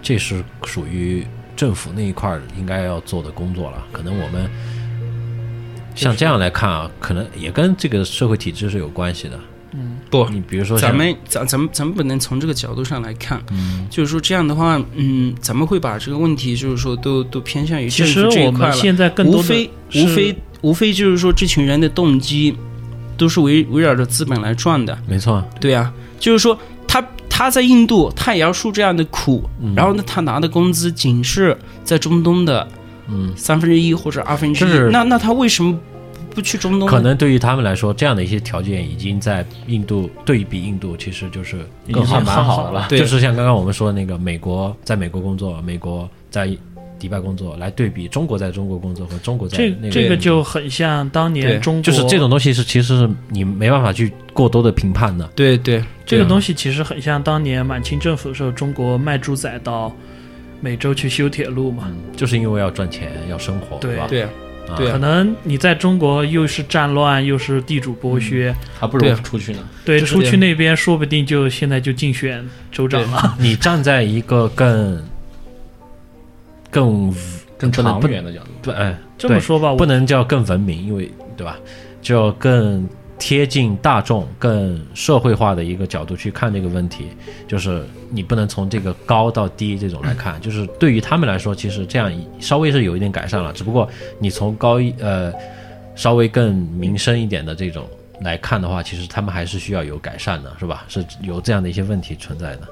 [0.04, 3.86] 这是属于政府那一块儿应该要做的工作了。
[3.92, 4.50] 可能我们
[5.96, 9.40] 像这样来看啊，可能也跟这个社会体制是有关系的。
[9.76, 22.56] 嗯，不，你比如说咱们咱咱们咱们不能从这个角度上来看，嗯就是说这样的话，嗯，咱们会把这个问题就是说都都偏向于其政府这一块了，现在更多的无非无非无非就是说这群人的动机
[23.18, 26.56] 都是围围绕着资本来转的，没错，对啊，就是说
[27.34, 32.66] 他他在印度他也要受这样的苦，嗯然后呢他拿的工资仅是在中东的
[33.10, 35.78] 嗯，三分之一或者二分之一是，那那他为什么
[36.34, 36.86] 不去中东呢？
[36.88, 41.58] 可能对于他们来说，这样的一些条件已经在印度对比印度，其实就是
[41.92, 42.86] 更好已经算蛮好的了。
[42.88, 46.56] 对就是像刚刚我们说的那个美国在美国工作，美国在
[47.04, 55.30] 迪拜工作，来对比中国在中国工作和中国在这那个这个就很像当年中国，就是这种东西是其实是你没办法去过多的评判的。
[55.36, 55.84] 对对。
[56.06, 59.94] 这个东西，其实很像当年满清政府的时候，中国卖猪仔到
[60.62, 61.92] 美洲去修铁路嘛。
[62.16, 63.98] 就是因为要赚钱，要生活，对。
[63.98, 64.08] 吧？
[64.08, 64.30] 对啊。
[64.78, 69.60] 对可能你在中国又是战乱，又是地主剥削，还不如出去呢。
[69.84, 73.36] 对，就是出去那边说不定就现在就竞选州长了。
[73.40, 74.98] 你站在一个更
[76.74, 77.16] 更
[77.58, 81.58] 更不能不长远的角度，对哎，这么说吧，不能叫更文明，因为对吧？
[82.02, 82.86] 就更
[83.18, 87.06] 贴近大众、更社会化的一个角度去看这个问题，
[87.48, 93.88] 就是你不能从这个高到低这种来看，就是对于他们来说，其实这样稍微是有一点改善了，只不过
[94.20, 95.32] 你从高一呃
[95.96, 97.88] 稍微更民生一点的这种
[98.20, 100.84] 来看的话，其实他们还是需要有改善的，是吧？
[100.90, 102.68] 是有这样的一些问题存在的。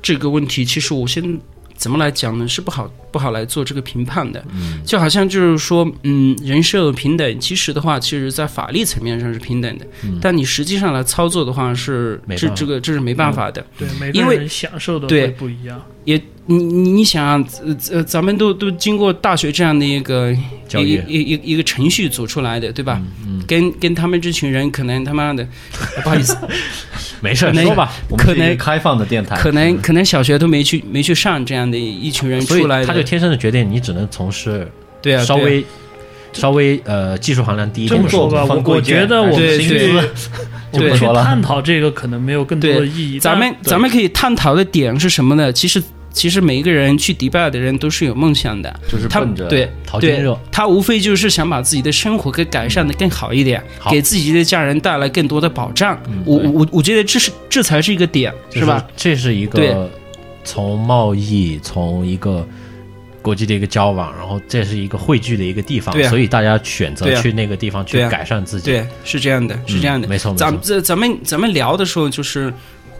[0.00, 1.38] 这个问题，其实我先
[1.80, 2.46] 怎么来讲呢？
[2.46, 4.44] 是不好不好来做这个评判的。
[4.52, 9.86] 嗯，就好像就是说，嗯，人设平等，其实的话，其实在法律层面上是平等的，
[10.20, 13.66] 但你实际上来操作的话是这这个这是没办法的。
[13.78, 15.82] 对每因为个人享受的不一样。
[16.04, 20.34] 也你你你想啊，呃呃，咱们都都经过大学这样的一个
[20.68, 23.00] 教育一一一一个程序走出来的，对吧？
[23.46, 25.46] 跟跟他们这群人可能他妈的，
[26.02, 26.36] 不好意思，
[27.22, 34.68] 没事可能说吧，我们是一个可能开放的电台，可能可能小学都没去没去上这样的一群人出来的，他就天生的决定，你只能从事
[35.00, 35.64] 对啊，稍微、
[36.32, 40.04] 稍微呃技术含量低一点的么说吧，我我觉得我们 对去对我们
[40.72, 43.18] 去就不说了探讨这个可能没有更多的意义。
[43.20, 45.52] 咱们咱们可以探讨的点是什么呢？
[45.52, 45.82] 其实
[46.12, 56.00] 其实每一个人去迪拜的人都是有梦想的，就是奔着对对淘金热，他无非就是想把自己的生活给改善的更好一点，好给自己的家人带来更多的保障。
[56.24, 58.84] 我我我觉得这是这才是一个点，就是吧？？
[58.96, 59.90] 这是一对个
[60.42, 62.46] 从贸易，从一个
[63.22, 68.70] 国际的一个交往，然后这是一个汇聚的一个地方，所以大家选择去那个地方去改善自己。
[68.70, 70.08] 对，是这样的，是这样的。
[70.08, 70.50] 没错没错。
[70.50, 72.52] 咱这咱们咱们聊的时候，就是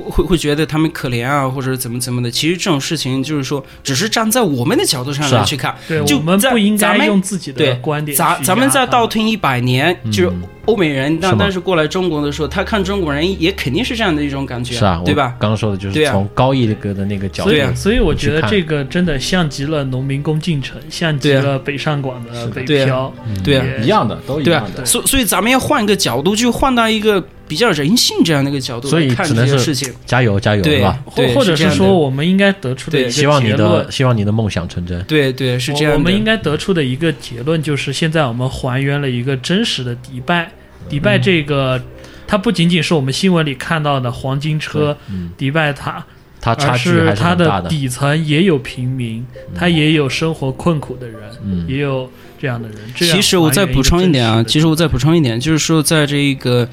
[0.09, 2.31] 会会觉得他们可怜啊，或者怎么怎么的。
[2.31, 10.33] 其实这种事情就是说，只是站在我们的角度上来去看，对就我们不应该用自己的观点咱咱们再倒退一百年，就是
[10.67, 15.35] 欧美人，但但是过来中国的时候，他看中国人也肯定是这样的一种感觉，是啊，对吧？
[15.39, 24.85] 刚刚说的就是从高一个的那个角度所以，对啊所以我觉得这个真的像极了农民工进城，像极了北上广的北漂，对啊，一样的，都一样的。
[24.85, 29.93] 所所以咱们要换一个角度，就换到一个比较人性这样的一个角度所以来看只能是这些事情。
[30.07, 31.03] 加油加油，对吧？
[31.05, 35.03] 或对或者是说我们应该得出的一对个希望你结论的希望你的梦想成真。
[35.03, 35.93] 对对，是这样。
[35.93, 40.53] 我我们应该得出的一个结论就是，现在我们还原了一个真实的迪拜。
[40.89, 41.83] 迪拜嗯这个，
[42.27, 46.05] 它不仅仅是我们新闻里看到的黄金车、嗯，迪拜塔，
[46.41, 47.67] 它差而距还它的。
[47.69, 52.11] 底层也有平民，它也有生活困苦的人，嗯也有
[52.41, 52.79] 这样的人。
[52.95, 56.69] 这样其实我再补充一点啊，其实实我再补充一点，就是说，在这一个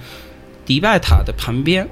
[0.68, 1.88] 迪拜塔的旁边，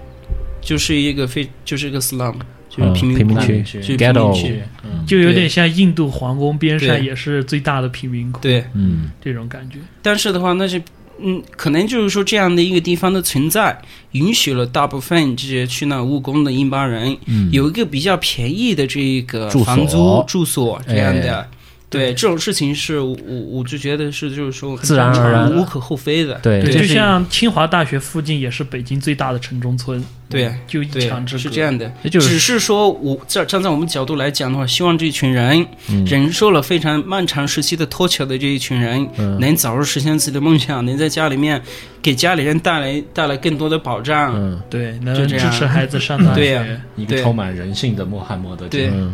[0.61, 2.35] 就是一个非就是一个 slum，
[2.69, 4.61] 就是嗯贫民窟贫民区就是贫民区。
[4.83, 9.79] 嗯，就有点像印度皇宫边上对也是最大的贫民窟，对，嗯，这种感觉。
[10.01, 10.79] 但是的话，那是
[11.19, 21.39] 嗯，可能就是说这样的一个地方的存在，允许了大部分这些去那务工的印巴人、嗯有一个比较便宜的这个房租住所这样的。
[21.39, 21.47] 哎
[21.89, 26.39] 对这种事情是我我我就觉得是就是说很自然而然无可厚非的。
[26.41, 31.41] 对，对，就像清华大学附近也是北京最大的城中村，对就一对墙之隔。
[31.41, 31.91] 是这样的。
[32.11, 41.61] 就是只是说我站站在我们角度来讲的话，希望这一群人、嗯忍受了非常漫长时期的拖球的这一群人，嗯能早日实现自己的梦想，能在家里面
[42.01, 44.33] 给家里人带来带来更多的保障。
[44.35, 46.35] 嗯对，能支持孩子上大 学。
[46.35, 48.67] 对啊一个充满人性的穆罕默德。
[48.67, 49.13] 对嗯，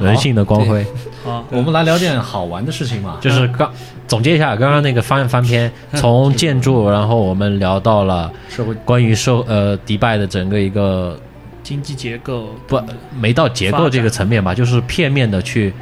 [0.00, 0.84] 人性的光辉。
[1.24, 3.18] 好，我们来聊点好玩的事情嘛。
[3.20, 3.70] 就是刚
[4.06, 11.18] 总结一下刚刚那个翻翻篇，从建筑，然后我们聊到了社会关于社呃迪拜的整个一个
[11.64, 12.80] 经济结构不
[13.20, 15.72] 没到结构这个层面吧，就是片面的去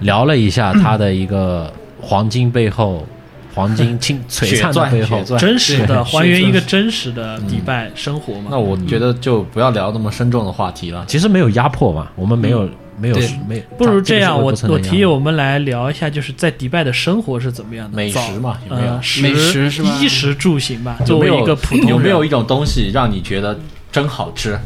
[0.00, 3.06] 聊了一下它的一个黄金背后，
[3.54, 5.24] 黄金青璀璨的背后。
[5.38, 8.48] 真实的还原一个真实的迪拜生活嘛。
[8.50, 11.02] 那我觉得就不要聊那么深重的话题了。
[11.08, 12.68] 其实没有压迫嘛，我们没有
[13.00, 17.96] 没有对没有，不如这样，我我提议我们来聊一下，就是在迪拜的生活是怎么样的？
[17.96, 20.98] 美食嘛有没有呃，美食是吧衣食住行吧。
[21.06, 23.58] 作为一个普通人，有没有一种东西让你觉得
[23.94, 24.58] 真好吃？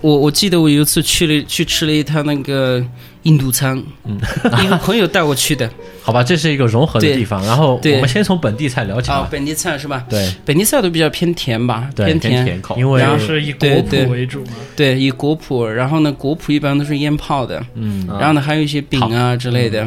[0.00, 2.82] 我我记得我有一次去了去吃了一趟那个
[3.24, 4.18] 印度餐，嗯。
[4.64, 5.68] 一个朋友带我去的。
[6.02, 7.44] 好吧，这是一个融合的地方。
[7.44, 9.28] 然后我们先从本地菜聊起啊，吧。
[9.30, 10.02] 本地菜是吧？
[10.08, 10.32] 对。
[10.46, 14.52] 本地菜都比较偏甜吧，对，偏偏甜，因为然后是以果脯为主嘛。
[14.74, 19.86] 对，以果脯，然后呢，果脯一般都是腌泡的，嗯，然后呢还有一些饼啊之类的，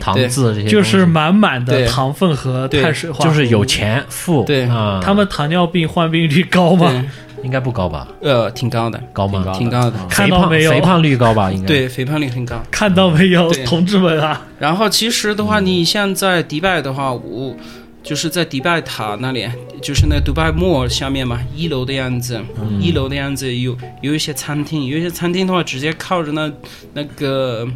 [0.00, 0.26] 糖对。
[0.26, 4.64] 渍这些就是满满的糖分和碳水化合物，就是有钱富，对。
[4.64, 7.04] 啊，他们糖尿病患病率高吗？
[7.40, 8.08] 对，应该不高吧？
[8.20, 9.52] 呃，挺高的，高吗？
[9.56, 11.50] 挺高的，看到没有肥胖率高吧？
[11.50, 11.66] 应该。
[11.66, 12.60] 对，肥胖率很高。
[12.70, 14.46] 看到没有，同志们啊！
[14.58, 17.54] 然后其实的话，你像在迪拜的话，我
[18.02, 19.48] 就是在迪拜塔那里，
[19.80, 22.40] 就是那迪拜 mall 下面嘛，一楼的样子，
[22.80, 26.50] 一楼的样子有有一些餐厅，有一些餐厅的话直接靠着那
[26.94, 27.66] 那个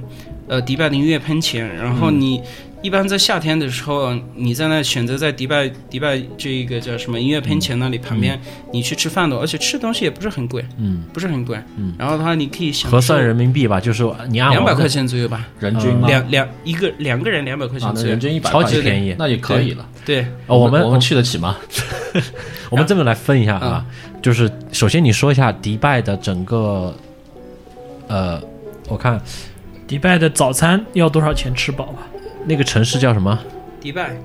[0.49, 2.41] 呃迪拜的音乐喷泉，然后你。
[2.83, 8.39] 一般在夏天的时候，你在那选择在迪拜迪拜这个叫什么音乐喷泉那里旁边，
[8.73, 11.95] 你去吃饭的，而且吃的东西也不是很贵，嗯，不是很贵，嗯。
[11.97, 16.01] 然后的话你可以享受核算人民币吧，就是你按两百块钱左右吧，人均？
[16.03, 18.07] 两两一个两个人两百块啊钱，左右。
[18.07, 19.15] 那人，均一百，超级便宜。
[19.17, 19.89] 那也可以了。
[20.05, 21.57] 对，哦，我们我们去得起吗？
[22.69, 23.87] 我们这么来分一下啊，
[24.21, 26.93] 就是首先你说一下迪拜的整个，
[28.09, 28.43] 呃，
[28.89, 29.21] 我看
[29.87, 32.09] 迪拜的早餐要多少钱吃饱吧？
[32.45, 33.39] 那个城市叫什么？
[33.81, 34.17] 迪拜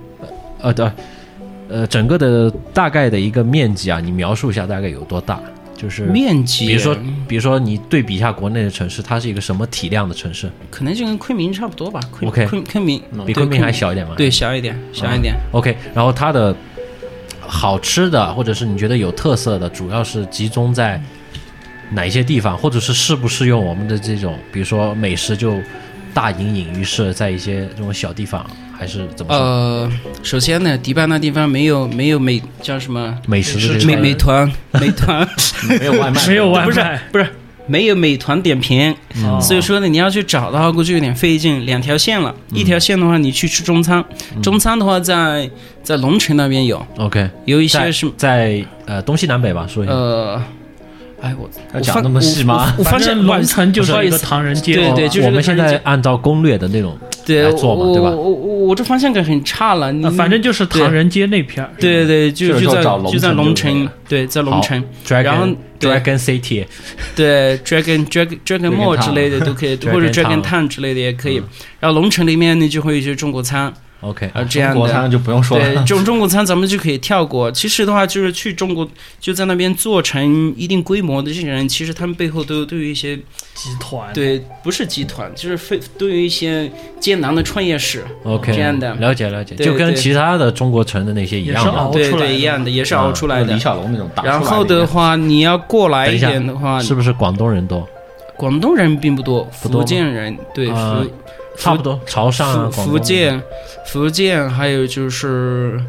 [0.60, 0.92] 呃，对，
[1.70, 5.40] 呃，整个的大概的一个面积啊，你描述一下大概有多大？
[5.76, 10.50] 就是面积，比如说，比如说你对比一下国内的城市，它是一个什么体量的城市？
[10.72, 12.00] 可能就跟昆明差不多吧。
[12.12, 14.16] 昆 OK 昆昆明比昆明还小一点吗？
[14.18, 15.36] 对，小一点，小一点。
[15.52, 16.56] OK，然后它的
[17.40, 21.00] 好吃的，或者是你觉得有特色的，主要是集中在
[21.92, 25.60] 哪一些地方，或者是适不适用我们的这种，比如说美食就
[26.18, 28.44] 大隐隐于市，在一些这种小地方，
[28.76, 29.38] 还是怎么说？
[29.40, 29.92] 呃，
[30.24, 33.16] 首先呢，迪拜那地方没有没有美叫什么？
[33.28, 34.52] 美食美美团
[34.82, 35.28] 美团。
[35.70, 37.28] 没有外卖， 没有外不是卖，不是
[37.68, 38.92] 没有美团点评，
[39.24, 39.40] 哦。
[39.40, 41.64] 所以说呢，你要去找的话，估计有点费劲。
[41.68, 42.58] 两条线了，嗯。
[42.58, 44.04] 一条线的话，你去吃中餐，
[44.42, 45.48] 中餐的话在
[45.84, 49.94] 在龙城那边有，OK，有一在些是在呃东西南北吧，说一下。
[49.94, 50.44] 呃，
[51.22, 52.74] 哎我要讲那么细吗？
[52.78, 61.72] 我发现龙城就是一个不好意思唐人街，对对就是我们现在按照攻略的那种，对来做嘛我对吧我我我这方向感很差了，你呃反正就是唐人街那片儿。
[61.80, 65.48] 对对，就就在就在龙城对，在龙城，Dragon 然后
[65.80, 66.66] Dragon City，
[67.16, 71.42] 对 Dragon Dragon Dragon Mall 之类的都可以， 或者 Dragon Town Town 之类的也可以。
[71.80, 75.10] 然后龙城里面呢就会有一些中国餐 OK，啊这样的中国餐。
[75.10, 75.84] 就不用说对，了。
[75.86, 77.52] 这种中国餐咱们就可以跳过。
[77.52, 78.88] 其实的话，就是去中国
[79.20, 88.06] 就在那边做成一定规模的这些人，其实他们背后都都有一些集团，对，不是集团，就是非都有一些艰难的创业史。
[88.24, 91.92] OK，这样的了解了解，就跟其他的中国城的那些一样的也是熬。
[91.92, 93.60] 对对，出来一样的，也是熬出来的李。
[93.60, 97.88] 小龙那种打出来然后的话，你要过来一点的话，是不是广东人多？
[98.36, 101.10] 广东人并不多，福建人对啊福
[101.58, 103.42] 差不多，潮汕啊、福建
[103.86, 105.82] 福建还有就是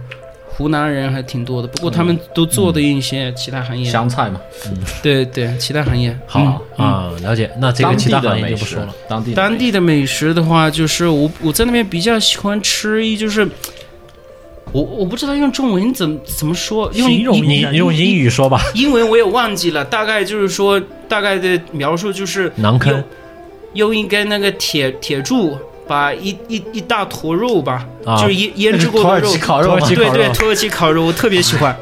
[0.48, 4.40] 湖南人还挺多的，不过他们都做的一些其他行业，湘菜嘛，
[5.02, 6.16] 对对，其他行业。
[6.26, 6.86] 好嗯嗯。
[6.86, 7.50] 啊，了解。
[7.60, 13.48] 那这个其他行业就不说了。，当地当地的美食的话，就是我我在那边比较喜欢吃一就是。
[14.70, 20.78] 我我不知道用中文怎么怎么说，用形容英你你用英语说吧，英文我也忘记了，大概就是说
[21.08, 23.02] 大概的描述就是馕坑
[23.74, 28.20] 用一根那个铁铁柱，把一一一大坨肉吧，啊。
[28.20, 29.26] 就是腌腌制过的肉。
[29.26, 31.76] 土耳其，烤肉嘛土耳其烤肉对对，土耳其烤肉我特别喜欢，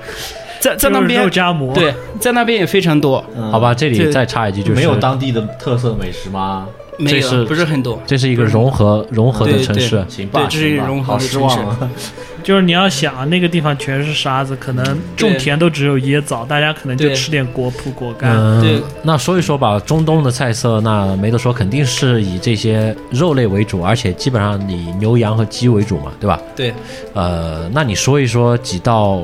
[0.67, 3.51] 在在那就是肉边夹馍，对，在那边也非常多，嗯。
[3.53, 6.67] 好吧，这里再插一句，就是没有当地的特色美食吗？
[6.99, 11.87] 没有不是很多，这是一个融合融合的城市，行吧，对这是一个融合失的城市！
[12.43, 18.31] 就是你要想那个地方全是沙子，可能种田都只有椰枣，大家可能就吃点果脯果干。
[18.35, 18.81] 嗯，对。
[19.03, 26.41] 那说一说吧，中东的菜色，那没得说，肯定是以这些肉类为主，而且基本上以牛羊和鸡为主嘛，对吧？
[26.55, 26.73] 对，
[27.13, 29.21] 呃，那你说一说几道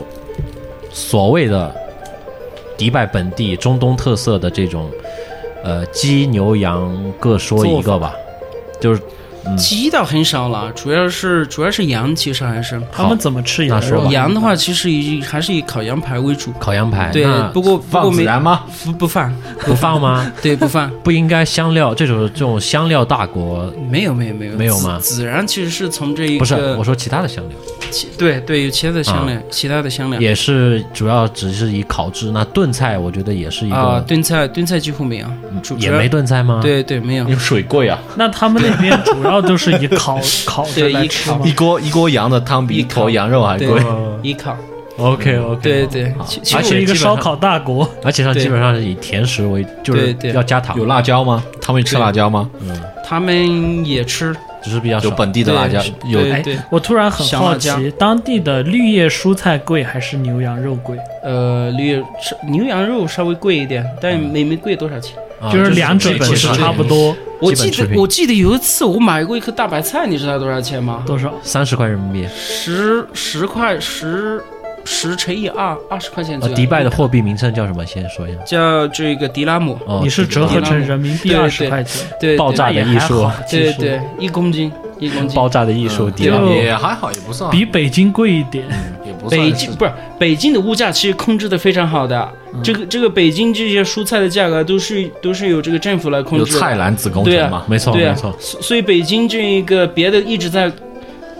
[0.92, 1.74] 所谓的
[2.76, 4.90] 迪拜本地中东特色的这种，
[5.64, 8.14] 呃，鸡牛羊各说一个吧，
[8.80, 9.00] 就是
[9.56, 14.10] 鸡倒很少了，主要是主要是羊，其实还是他们怎么吃羊肉那说吧？
[14.10, 18.62] 羊的话，其实以还是以烤羊排为主，烤羊排，对，不过不过放孜然吗？
[18.84, 20.30] 不不放，不放吗？
[20.40, 20.88] 对不放。
[21.02, 27.58] 不应该香料这种这种香料大国，没有没有没有没有吗孜孜然其实是从这一个不是我说其他的香料，
[27.90, 32.30] 其对对有其他的香料，其他的香料也是主要只是以烤制。
[32.30, 35.26] 那炖菜我觉得也是一啊，个，炖菜炖菜几乎没有，
[35.78, 36.08] 也没。
[36.12, 37.26] 炖菜吗？，对对，没有。
[37.26, 41.00] 有水贵啊，那他们那边主要都是以烤 烤着对以烤。
[41.00, 41.40] 来吃吗？
[41.44, 41.52] 一？
[41.52, 43.82] 锅一锅羊的汤比一坨羊肉还对贵。
[44.22, 44.56] 依靠
[44.98, 51.42] OK OK，对对，其其而且一个烧烤大国，而且它对基本上是以甜食为，就是对对要加糖，有辣椒吗？
[51.62, 52.48] 他们吃辣椒吗？
[53.04, 55.08] 他们也吃，只是比较少。
[55.08, 56.54] 有本地的辣椒，有哎对。
[56.54, 57.76] 对，我突然很好辣椒。
[57.76, 60.96] 奇，当地的绿叶蔬菜贵还是牛羊肉贵？
[61.24, 62.02] 呃，绿叶
[62.48, 65.16] 牛羊肉稍微贵一点，但没没贵多少钱。
[65.42, 71.02] 啊就是两者其实差不多，我记得我记得有一次我买过一颗大白菜，你知道多少钱吗？
[71.04, 71.32] 多少？
[71.42, 72.28] 三十块人民币。
[72.34, 74.40] 十十块十
[74.84, 76.56] 十乘以二，二十块钱左呃，右。
[76.56, 77.84] 迪拜的货币名称叫什么？
[77.84, 78.38] 先说一下。
[78.44, 85.36] 叫这个迪拉姆，哦，你是折合成人民币二十块钱，对， 爆炸的艺术对对，一公斤一公斤。
[85.36, 88.64] 爆炸的艺术，嗯迪拉姆就也还好，也不算比北京贵一点。
[89.04, 96.58] 也不算北京不是北京的物价其实控制的非常好的，嗯这个这个北京这些蔬菜的价格都是都是由这个政府来控制的。
[96.58, 98.34] 菜篮子工程嘛，没错对啊没错。
[98.40, 100.70] 所所以北京这一个别的一直在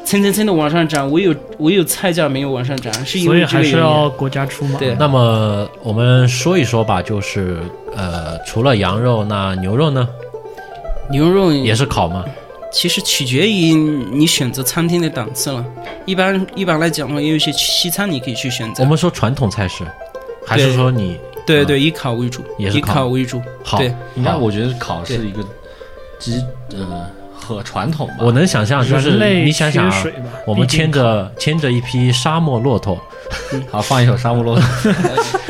[0.05, 3.45] 蹭蹭蹭的往上涨，唯有唯有菜价没有往上涨，是因所以为。
[3.47, 4.79] 还是要国家出嘛。
[4.79, 7.59] 对那么我们说一说吧，就是
[7.97, 10.09] 呃，除了羊肉，那牛肉呢，
[11.11, 12.25] 牛肉也是烤吗？
[12.73, 15.63] 其实取决于你选择餐厅的档次了。
[16.07, 18.89] 一般一般来讲的话，也有一些西餐你可以去选择我。
[18.89, 19.85] 们说传统菜式，
[20.47, 23.41] 还是说你对对，以考为主，以也是烤烤为主。
[23.65, 23.79] 好？
[23.79, 25.45] 对应该我觉得考是一个
[26.19, 28.17] 基呃和传统吧。
[28.21, 30.05] 我能想象，就是你想想啊
[30.47, 33.01] 我们牵着牵着一匹沙漠骆驼，
[33.71, 34.65] 好放一首《沙漠骆驼》，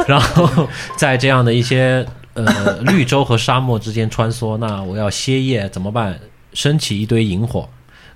[0.09, 0.67] 然后
[0.97, 6.19] 在这样的一些呃绿洲和沙漠之间穿梭，那我要歇业怎么办？
[6.55, 7.67] 升起一堆萤火、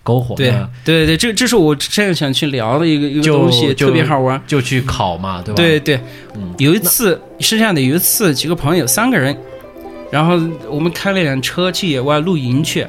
[0.06, 0.54] 篝火，对
[0.84, 4.40] 对对，这这是我这样想去聊的一个一个东西，特别好玩。
[4.46, 5.56] 就去烤嘛，对吧？
[5.56, 6.00] 对对
[6.36, 9.36] 嗯，有一次是这样的，有一次几个朋友三个人，
[10.12, 10.40] 然后
[10.70, 12.86] 我们开了辆车去野外露营去，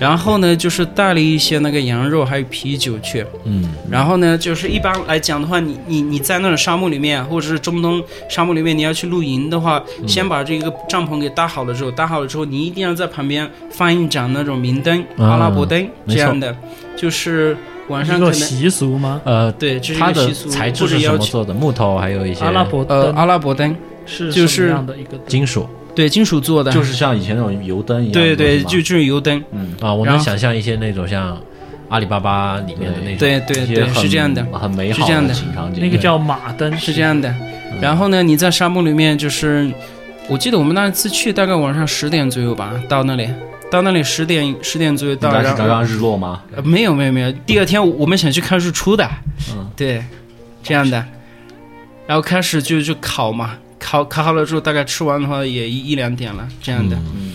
[0.00, 16.56] 然后呢就是带了一些那个羊肉还有啤酒去，嗯，然后呢就是一般来讲的话，你你你在那种沙漠里面或者是中东沙漠里面，你要去露营的话，嗯先把这个帐篷给搭好了之后，搭好了之后，你一定要在旁边放一盏那种明灯，阿拉伯灯这样的，
[16.96, 17.56] 就是
[17.88, 19.20] 晚上一个可能习俗吗？
[19.24, 21.12] 呃，对，这是一它的个习俗材质是什。
[21.12, 21.52] 么做的？
[21.52, 23.76] 木头，还有一些阿拉伯呃，阿拉伯灯，
[24.06, 31.36] 是就是什么样的一个金属对，金属做的，就是像以前那种油灯一样对对，就就是油灯，嗯，啊，我能想象一些那种像
[31.88, 35.34] 阿里巴巴里面的那种，对对对，是这样的，很美好是这样的。
[35.34, 35.82] 场景。
[35.82, 37.34] 那个叫马灯，是这样的。
[37.80, 39.70] 然后呢，你在沙漠里面，就是
[40.28, 43.28] 我记得我们那次去大概晚上十点左右吧，到那里，
[43.70, 46.42] 到那里十点十点左右到，应该是然后刚刚日落吗？
[46.54, 49.08] 呃没有没有没有，第二天我们想去看日出的，
[49.52, 50.04] 嗯，对，
[50.62, 51.04] 这样的，
[52.06, 56.96] 然后开始就就烤嘛，烤烤好了之后，大概吃完的话也一一两点了，这样的。
[56.96, 57.32] 嗯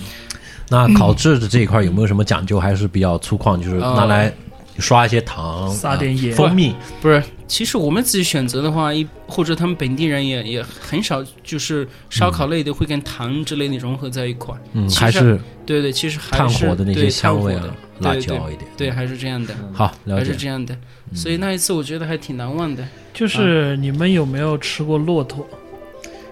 [0.68, 2.60] 那烤制的这一块有没有什么讲究？
[2.60, 4.34] 还是比较粗犷，就是呃拿来
[4.80, 6.76] 刷一些糖、撒点盐呃蜂蜜。
[7.00, 14.56] 不是，其实我们自己选择的话，一或者他们本地人也也很少，就是烧烤类的会跟糖之类的融合在一块。
[14.74, 17.60] 嗯，还是对对，其实还炭火的那些香味啊
[18.02, 18.68] 炭火的，辣椒一点。
[18.76, 20.36] 对，还是这样的，好了解还是。
[20.36, 20.76] 这样的。
[21.14, 22.84] 所以那一次我觉得还挺难忘的。
[23.14, 25.48] 就是你们有没有吃过骆驼？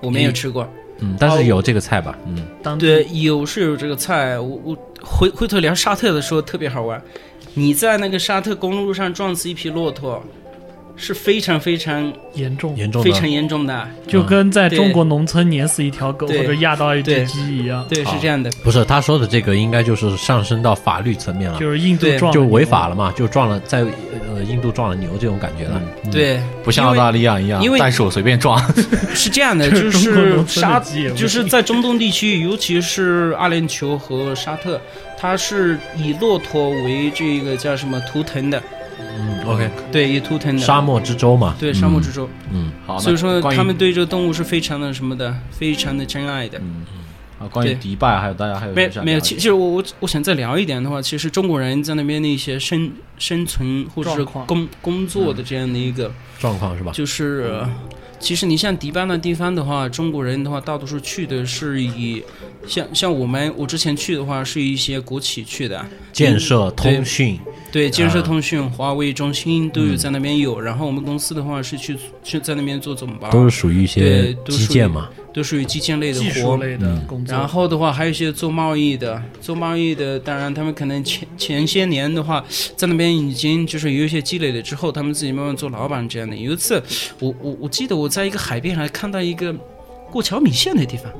[0.03, 0.67] 我没有吃过，
[0.99, 2.15] 嗯，但是有这个菜吧？
[2.27, 4.37] 嗯，当对，有是有这个菜。
[4.37, 7.01] 我我回回头聊沙特的时候特别好玩。
[7.55, 10.21] 你在那个沙特公路上撞死一匹骆驼，
[10.95, 13.11] 是非常非常严重，严重的。
[13.11, 13.87] 非常严重的。
[14.07, 18.49] 就跟在中国农村碾死一条狗或者压到一只鸡一样，对，是这样的。
[18.63, 25.81] 不是他说的这个，应该就是上升到法律层面了，就是印度撞就违法了嘛，就撞了在呃印度撞了牛这种感觉了。
[26.05, 28.61] 嗯，对，不像澳大利亚一样因为单手随便撞。
[29.15, 30.79] 是这样的，就就是沙
[31.15, 34.79] 就是在中东地区，尤其是阿联酋和沙特，
[35.17, 38.61] 它是以骆驼为这个叫什么图腾的，
[39.17, 40.61] 嗯，OK，对，伊图腾的。
[40.61, 46.57] 沙漠之舟嘛，对沙漠之舟，嗯，好，所以说他们对这个动物是非常的什么的，非常的珍爱的。
[46.59, 46.85] 嗯
[47.39, 56.91] 啊，关于迪拜还有大家还有没没有，什么想了解其其实我我我想再聊一点的话，其实中国人在那边的一些生生存或者是工工作的这样的一个，状况是吧？
[56.93, 57.69] 就是，呃
[58.23, 62.23] 其实你像迪拜那地方的话，中国人的话，大多数去的是以
[62.65, 67.37] 像像我们我之前去的话，是一些国企去的，建设、通讯，
[67.69, 70.57] 对，建设啊通讯、华为中兴都有在那边有。
[70.61, 75.09] 然后我们公司的话是去去在那边做总包，都是属于一些基建嘛。
[75.33, 76.57] 都属于基建类的技术活。
[76.57, 77.35] 类的工作。
[77.35, 82.43] 然后的话，还有一些做贸易的，做贸易的，当然他们可能前前些年的话，
[82.77, 86.35] 在那边已经就是有一些积累了之后，他们自己慢慢做老板这样的。
[86.35, 86.81] 有一次，
[87.19, 89.53] 我我我记得我在一个海边还看到一个
[90.11, 91.11] 过桥米线的地方，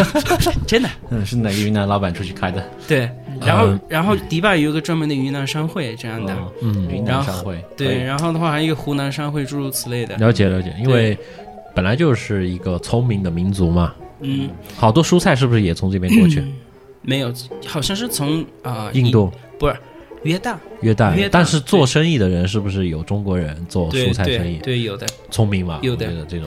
[0.66, 0.88] 真的。
[1.10, 2.64] 嗯，是哪个云南老板出去开的？
[2.88, 3.10] 对，
[3.44, 7.62] 然后、呃然后迪拜有一个专门的云南商会这样的，哦嗯，云南商会。
[7.76, 11.18] 对，然后的话还有一个湖南商会诸如此类的，了解了解，因为
[11.80, 16.44] 本来就是一个聪明的民族嘛，嗯，好多蔬菜是不是也从这边过去？
[17.00, 17.32] 没有，
[17.66, 19.74] 好像是从啊、印度、不是
[20.24, 24.58] 约旦，约旦约旦，但是做生意的人是不是有中国人做蔬菜生意？
[24.58, 25.06] 对对，有的。
[25.30, 26.06] 聪明嘛，有的。
[26.28, 26.46] 这种，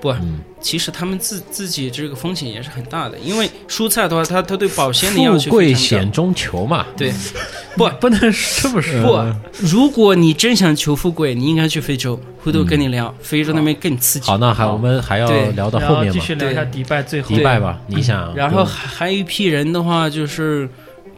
[0.00, 7.12] 不，嗯，其实他们自自己这个风险也是很大的，因为蔬菜的话，它它对保鲜的要求富贵险中求嘛，对，
[7.76, 8.20] 不不能
[8.60, 9.02] 这么说。
[9.02, 12.18] 不，如果你真想求富贵，你应该去非洲。
[12.40, 14.26] 回头跟你聊，非洲那边更刺激。
[14.26, 17.28] 好，那还我们还要聊到然后面嘛，续聊一下迪拜最后。
[17.28, 20.66] 迪拜吧，你想，然后还还有一批人的话，就是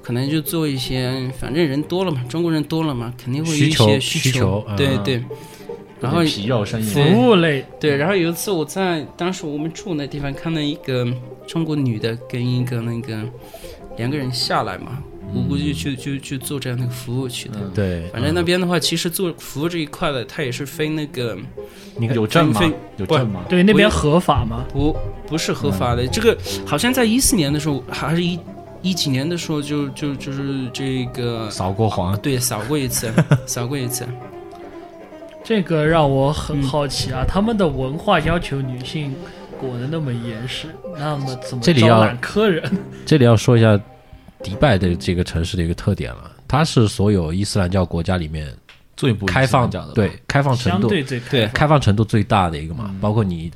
[0.03, 4.75] 可能就做一些，反正人多了嘛，中国人多了嘛，肯定会有一需求些需求啊。
[4.75, 5.23] 对对。
[6.01, 11.07] 然后皮肉生意服务类对，然后有一次我在当时我们住那地方看到一个
[11.47, 13.23] 中国女的跟一个那个
[13.99, 15.03] 两个人下来嘛，
[15.35, 17.57] 我估计去去去做这样的服务去的。
[17.75, 21.37] 对，反正那边的话，其实做服务这一块的，它也是分那个
[21.97, 22.73] 你看有证吗非？
[22.97, 23.45] 有证吗？
[23.49, 24.65] 对那边合法吗？
[24.73, 24.97] 不
[25.27, 26.07] 不是合法的。
[26.07, 28.39] 这个好像在一四年的时候，还是一
[28.81, 33.13] 一几年的时候就，就就是这个扫过黄，对扫过一次，
[33.45, 34.07] 扫过一次。
[35.43, 39.15] 这个让我嗯很好奇啊，他们的文化要求女性
[39.59, 42.71] 裹得那么严实，那么怎么这里要招揽客人？
[43.05, 43.79] 这里要说一下
[44.43, 48.55] 迪拜的这个城市的一个特点了，它是所有伊斯兰教国家里面
[48.97, 50.89] 最不开放讲的对开放程度。
[50.89, 53.51] 相对最开对放开放程度最大的一个嘛，包括你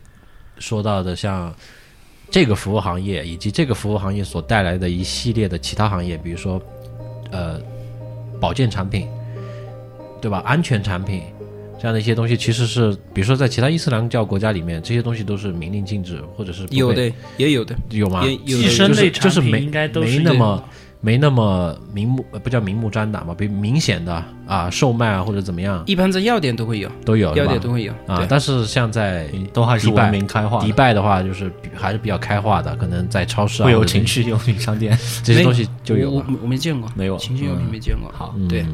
[0.58, 1.54] 说到的像
[2.30, 6.60] 这个服务行业，以及这个服务行业所带来的一系列的其他行业，比如说
[7.30, 7.60] 呃
[8.40, 9.08] 保健产品，
[10.20, 10.42] 对吧？
[10.44, 11.22] 安全产品
[11.84, 18.24] 这样的一些东西，其实是比如说在其他伊斯兰教国家里面，这些东西都是明令禁止，或者是有的也有的，有吗？
[18.24, 20.64] 有寄生类产品就是没应该都是没那么
[21.02, 27.92] 没那么明目，呃不叫明目张胆嘛，比明显的啊售卖啊或者怎么样一般在药店都会有，都有，药店都会有。
[28.06, 38.10] 啊但是像在都还是迪拜文明开化迪拜的话，就是还是比较开化的，可能在超市啊会有情趣用品商店，这些东西就有了，我没见过，没有情趣用品没见过。
[38.10, 38.64] 好嗯对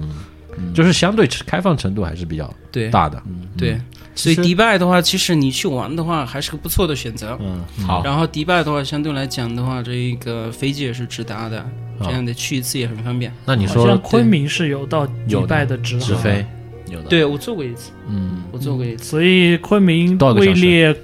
[0.75, 2.53] 就是相对开放程度还是比较
[2.91, 3.23] 大的。
[3.57, 3.81] 对，
[4.15, 7.39] 所以迪拜的话，其实你去玩的话，还是个不错的选择。
[7.41, 11.65] 嗯，好，然后迪拜的话，相对来讲的话，这个飞机也是直达的，
[12.03, 13.33] 这样的去一次也很方便。
[13.45, 16.45] 那你说昆明是有到迪拜的直航，直飞，
[16.89, 20.95] 有的，对我坐过一次，嗯，我坐过一次，所以昆明位列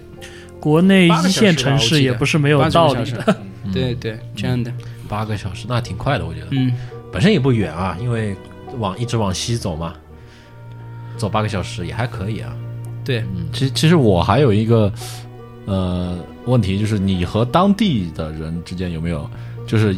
[0.61, 3.37] 国内一线城市也不是没有道理的。
[3.73, 4.73] 对对，这样的，
[5.09, 6.47] 八个小时那挺快的，我觉得。
[6.51, 6.73] 嗯，
[7.13, 8.37] 本身也不远啊，因为
[8.79, 9.95] 往一直往西走嘛，
[11.17, 12.55] 走八个小时也还可以啊。
[13.05, 14.93] 对，嗯其实其实我还有一个
[15.65, 19.29] 呃问题，就是你和当地的人之间有没有
[19.67, 19.97] 就是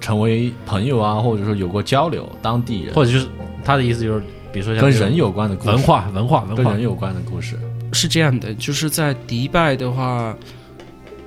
[0.00, 2.28] 成为朋友啊，或者说有过交流？
[2.40, 3.26] 当地人或者就是
[3.64, 7.58] 他的意思就是，比如说像跟人有关的故事文，化、文化、文化跟人，有关的故事。
[7.92, 10.34] 是这样的，就是在迪拜的话，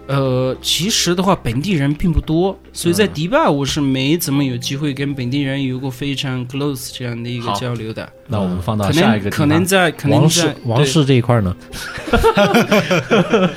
[0.08, 8.08] 呃，其实的话本地人并不多，所以在迪拜我是没怎么有机会跟本地人有过非常 close 这样的一个交流的。
[8.28, 11.56] 那我们放到下一个地方能可能在可能王室在王室这一块呢？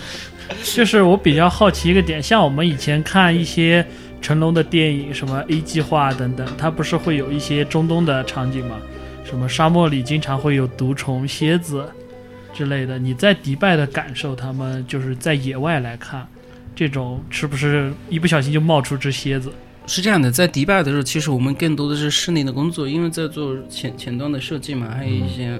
[0.64, 3.84] 就是我比较好奇一个点，像我们以前看一些
[4.22, 8.76] 成龙的电影，什么 A 计划等等，它不是会有一些中东的场景吗？
[9.24, 11.84] 什么沙漠里经常会有毒虫、蝎子
[12.54, 12.98] 之类的。
[12.98, 16.26] 你在迪拜的感受，他们就是在野外来看，
[16.78, 19.50] 这种是不是一不小心就冒出只蝎子？
[19.88, 25.58] 是这样的，在迪拜的时候，其实我们更多的是室内的工作，因为在做前前端的设计嘛，还有一些、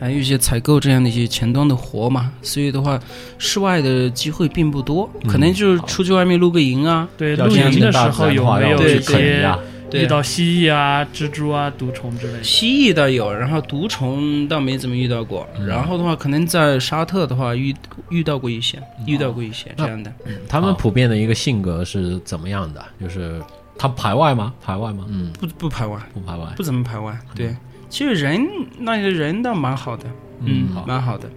[0.00, 2.98] 还有一些采购这样的一些前端的活嘛，所以的话，
[3.36, 9.64] 室外的机会并不多，可能就是出去外面露个营啊，对，露营的时候有没有去肯尼些亚，对
[10.02, 12.44] 遇到蜥蜴啊、蜘蛛啊、毒虫之类的？
[12.44, 15.46] 蜥蜴倒有，然后毒虫倒没怎么遇到过。
[15.66, 17.74] 然后的话，可能在沙特的话遇
[18.10, 20.12] 遇到过一些，遇到过一些这样的。
[20.48, 22.84] 他们普遍的一个性格是怎么样的？
[23.00, 23.40] 就是
[23.78, 24.52] 他排外吗？
[24.62, 25.04] 排外吗？
[25.08, 26.46] 嗯，不不排外，不排外。
[26.56, 27.18] 不怎么排外。
[27.34, 27.54] 对，
[27.88, 28.40] 其实人
[28.78, 30.04] 那些人倒蛮好的，
[30.40, 31.28] 嗯，好蛮好的。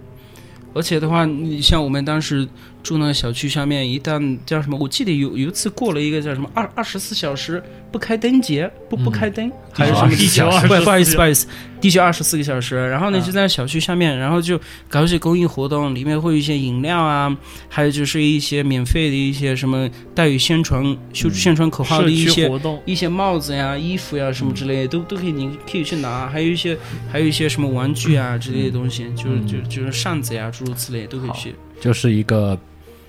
[0.74, 2.46] 而且的话，你像我们当时
[2.82, 7.62] 住那个小区下面，一旦叫什么，我记得有有一次过了一个叫什么二二十四小时
[7.92, 11.46] 不开灯节，不不开灯，还是什么地球不24不好意思不好意思，
[11.80, 12.88] 地球二十四个小时。
[12.88, 14.58] 然后呢，啊就在小区下面，然后就
[14.88, 17.36] 搞一些公益活动，里面会有一些饮料啊，
[17.68, 26.26] 还有就是一些免费的一些什么带有宣传宣宣传口号的一些区活动，一些帽子呀、衣服呀什么之类的，都都可以，你可以去拿。
[26.28, 26.78] 还有一些，
[27.10, 31.54] 还有一些什么玩具啊之类的东西，就是就就是扇子呀，诸如此类都可以去。
[31.80, 32.58] 就是一个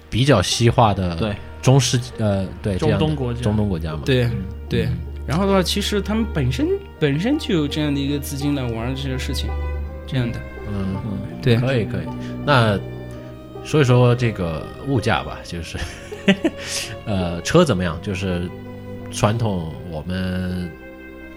[0.09, 4.30] 比较西化的对中世纪呃对中东国家中东国家嘛，对
[4.67, 4.88] 对。
[5.28, 6.67] 然后的话，其实他们本身
[6.99, 9.47] 本身就有这样的一个资金来玩这些事情，
[10.07, 10.39] 这样的。
[10.72, 10.95] 嗯，
[11.39, 12.01] 对，可以可以。
[12.43, 12.80] 那
[13.63, 15.78] 说一说这个物价吧，就是
[17.05, 17.99] 呃车怎么样？
[18.01, 18.49] 就是
[19.11, 20.72] 传统我们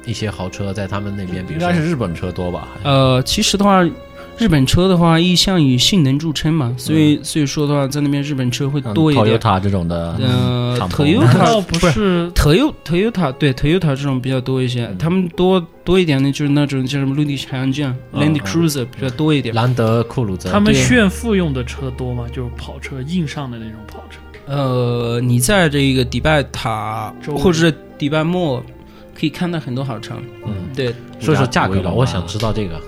[0.06, 2.68] 一些豪车在他们那边，比应如说该是日本车多吧？
[2.84, 3.84] 呃，其实的话，
[4.38, 9.38] 日本车的话一向以性能著称嘛，所以所以说的话，在那边日本车会多一点。
[9.38, 12.30] Toyota 这种的，呃，Toyota 不 不是。
[12.32, 19.54] Toyota 对 Toyota 这种比较多一些，他们多多一点的就是那种叫什么陆地巡洋舰嗯 Land Cruiser 比较多一点。
[19.54, 22.24] 兰德酷路泽，他们炫富用的车多吗？
[22.32, 24.18] 就是跑车硬上的那种跑车。
[24.46, 28.60] 呃，你在这个迪拜塔或者是迪拜末
[29.14, 30.14] 可以看到很多好车。
[30.44, 32.80] 嗯，对，说一说价格吧，我想知道这个，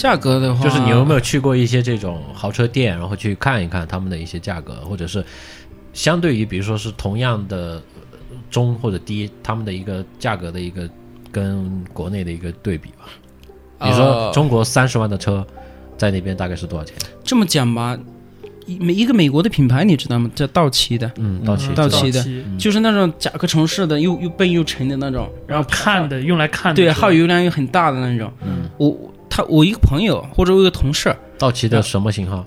[0.00, 5.22] 价格的话，就是你有没有去过一些这种豪车店，然后去看一看他们的一些价格，或者是
[5.92, 7.82] 相对于比如说是同样的
[8.30, 10.88] 呃中或者低，他们的一个价格的一个
[11.30, 13.04] 跟国内的一个对比吧。
[13.80, 15.46] 比如说呃中国三十万的车，
[15.98, 16.94] 在那边大概是多少钱？
[17.22, 17.98] 这么讲吧，
[18.66, 20.30] 一美一个美国的品牌你知道吗？
[20.34, 28.32] 叫道奇的，嗯，道奇嗯道奇的奇就是那种甲壳虫式的，又又笨又沉的那种，然后看的用来看的对，耗油量又很大的那种。
[28.42, 32.44] 嗯，我他我一个朋友或者我一个同事，道奇的什么型号？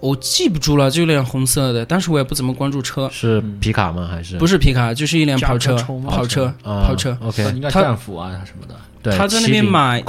[0.00, 4.06] 我记不住了，就一辆红色的，但是我也不怎么关注车，是皮卡吗？
[4.06, 7.16] 还是不是皮卡，就是一辆跑车跑车，啊跑车。
[7.22, 8.76] ？OK，他应该战斧啊什么的。
[9.02, 10.02] 对，他在那边买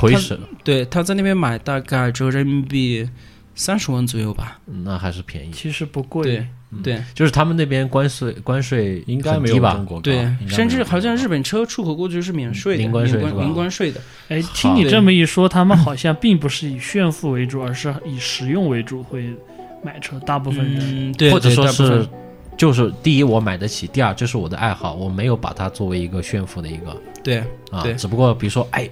[0.66, 3.10] 对，他在那边买大概折人民币
[3.56, 4.60] 三十万左右吧。
[4.68, 5.52] 嗯那还是便宜。
[5.52, 6.46] 其实不贵
[6.84, 7.01] 对。
[7.13, 9.86] 就是他们那边关税关税应该没有中？
[9.86, 14.01] 国高对甚至好像日本车出口过去是免税的，零关税是吧零关税的。
[14.30, 19.34] 哎，听你这么一说，他们好像并不是以炫富为主，而是以实用为主会
[19.84, 20.19] 买车。
[20.21, 22.07] 大部分人，嗯，对，或者说是，
[22.57, 27.39] 就是第一我买得起，第二这是我的爱好，我没有把它作为一个炫富的一个对
[27.71, 28.89] 啊，对只不过比如说，哎，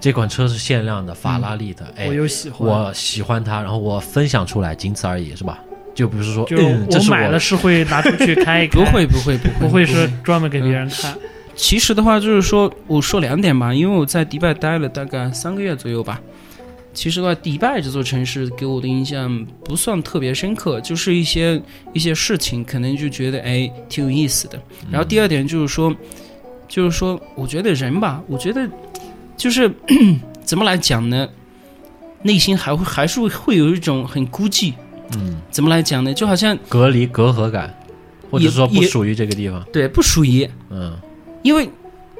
[0.00, 5.58] 这款车是限量的，法拉利的，哎我，有喜欢，我喜欢它，然后我分享出来，仅此而已，是吧？
[5.98, 11.12] 就不是说，就我买了是会拿出去开一开， 不会不会不会不会是专门给别人看。
[11.56, 16.20] 其实的话，就是说，我说两点吧，因为我在迪拜待了大概三个月左右吧。
[16.94, 21.60] 其实的话，迪拜这座城市给我的印象不算特别深刻，就是一些
[21.92, 24.56] 一些事情，可能就觉得哎挺有意思的。
[24.88, 25.92] 然后第二点就是说，
[26.68, 28.68] 就是说，我觉得人吧，我觉得
[29.36, 29.68] 就是
[30.46, 31.28] 怎么来讲呢？
[32.22, 34.74] 内心还会还是会会有一种很孤寂。
[35.16, 36.12] 嗯，怎么来讲呢？
[36.12, 37.74] 就好像隔离隔阂感，
[38.30, 40.96] 或者说不属于这个地方，对不属于，嗯，
[41.42, 41.68] 因为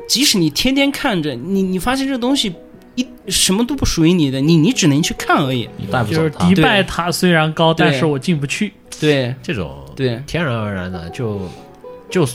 [0.09, 2.55] 即使你天天看着，你你发现这东西
[2.95, 5.69] 一什么都不属于你的，你你只能去看而已。
[5.77, 8.73] 你带不就是迪拜塔虽然高，但是我进不去。
[9.01, 11.49] 对这种对天然而然的，就
[12.11, 12.27] 就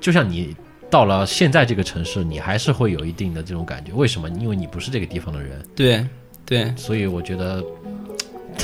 [0.00, 0.54] 就像你
[0.90, 3.92] 到了现在这个城市，你还是会有一定的这种感觉。
[3.94, 4.28] 为什么？
[4.28, 6.04] 因为你不是这个地方的人，对
[6.44, 7.64] 对所以我觉得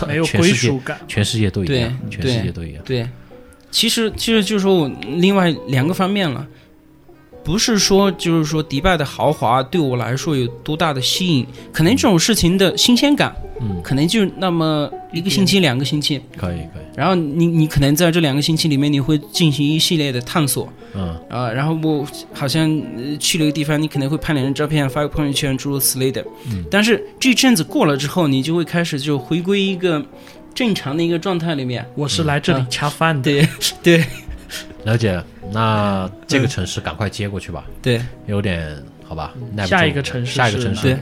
[0.07, 1.01] 没有归全世界属感。
[1.07, 2.83] 全世界都一样，对全世界都一样。
[2.85, 3.09] 对，
[3.71, 6.47] 其实其实就是说我另外两个方面了。
[7.47, 21.17] 不是说就是说迪拜的豪华对我来说有多大的吸引，可能这种事情的新鲜感，嗯，可能就那么一个星期、两个星期，可以可以，然后你你可能在这两个星期里面，你会进行一系列的探索，嗯。
[21.31, 26.21] 啊，然后我好像呃去了一个地方，你可能会拍两张照片，发个朋友圈，诸如此类的。
[26.51, 26.65] 嗯。
[26.69, 30.05] 但是这阵子过了之后，你就会开始就回归一个
[30.53, 31.89] 正常的一个状态里面。
[31.95, 33.31] 我是来这里恰饭的。
[33.31, 33.49] 对
[33.85, 34.05] 对
[34.87, 35.23] 了解。
[35.53, 39.33] 那这个城市赶快接过去吧，对有点好吧？
[39.53, 40.97] 耐不住下一个城市下一个城市对，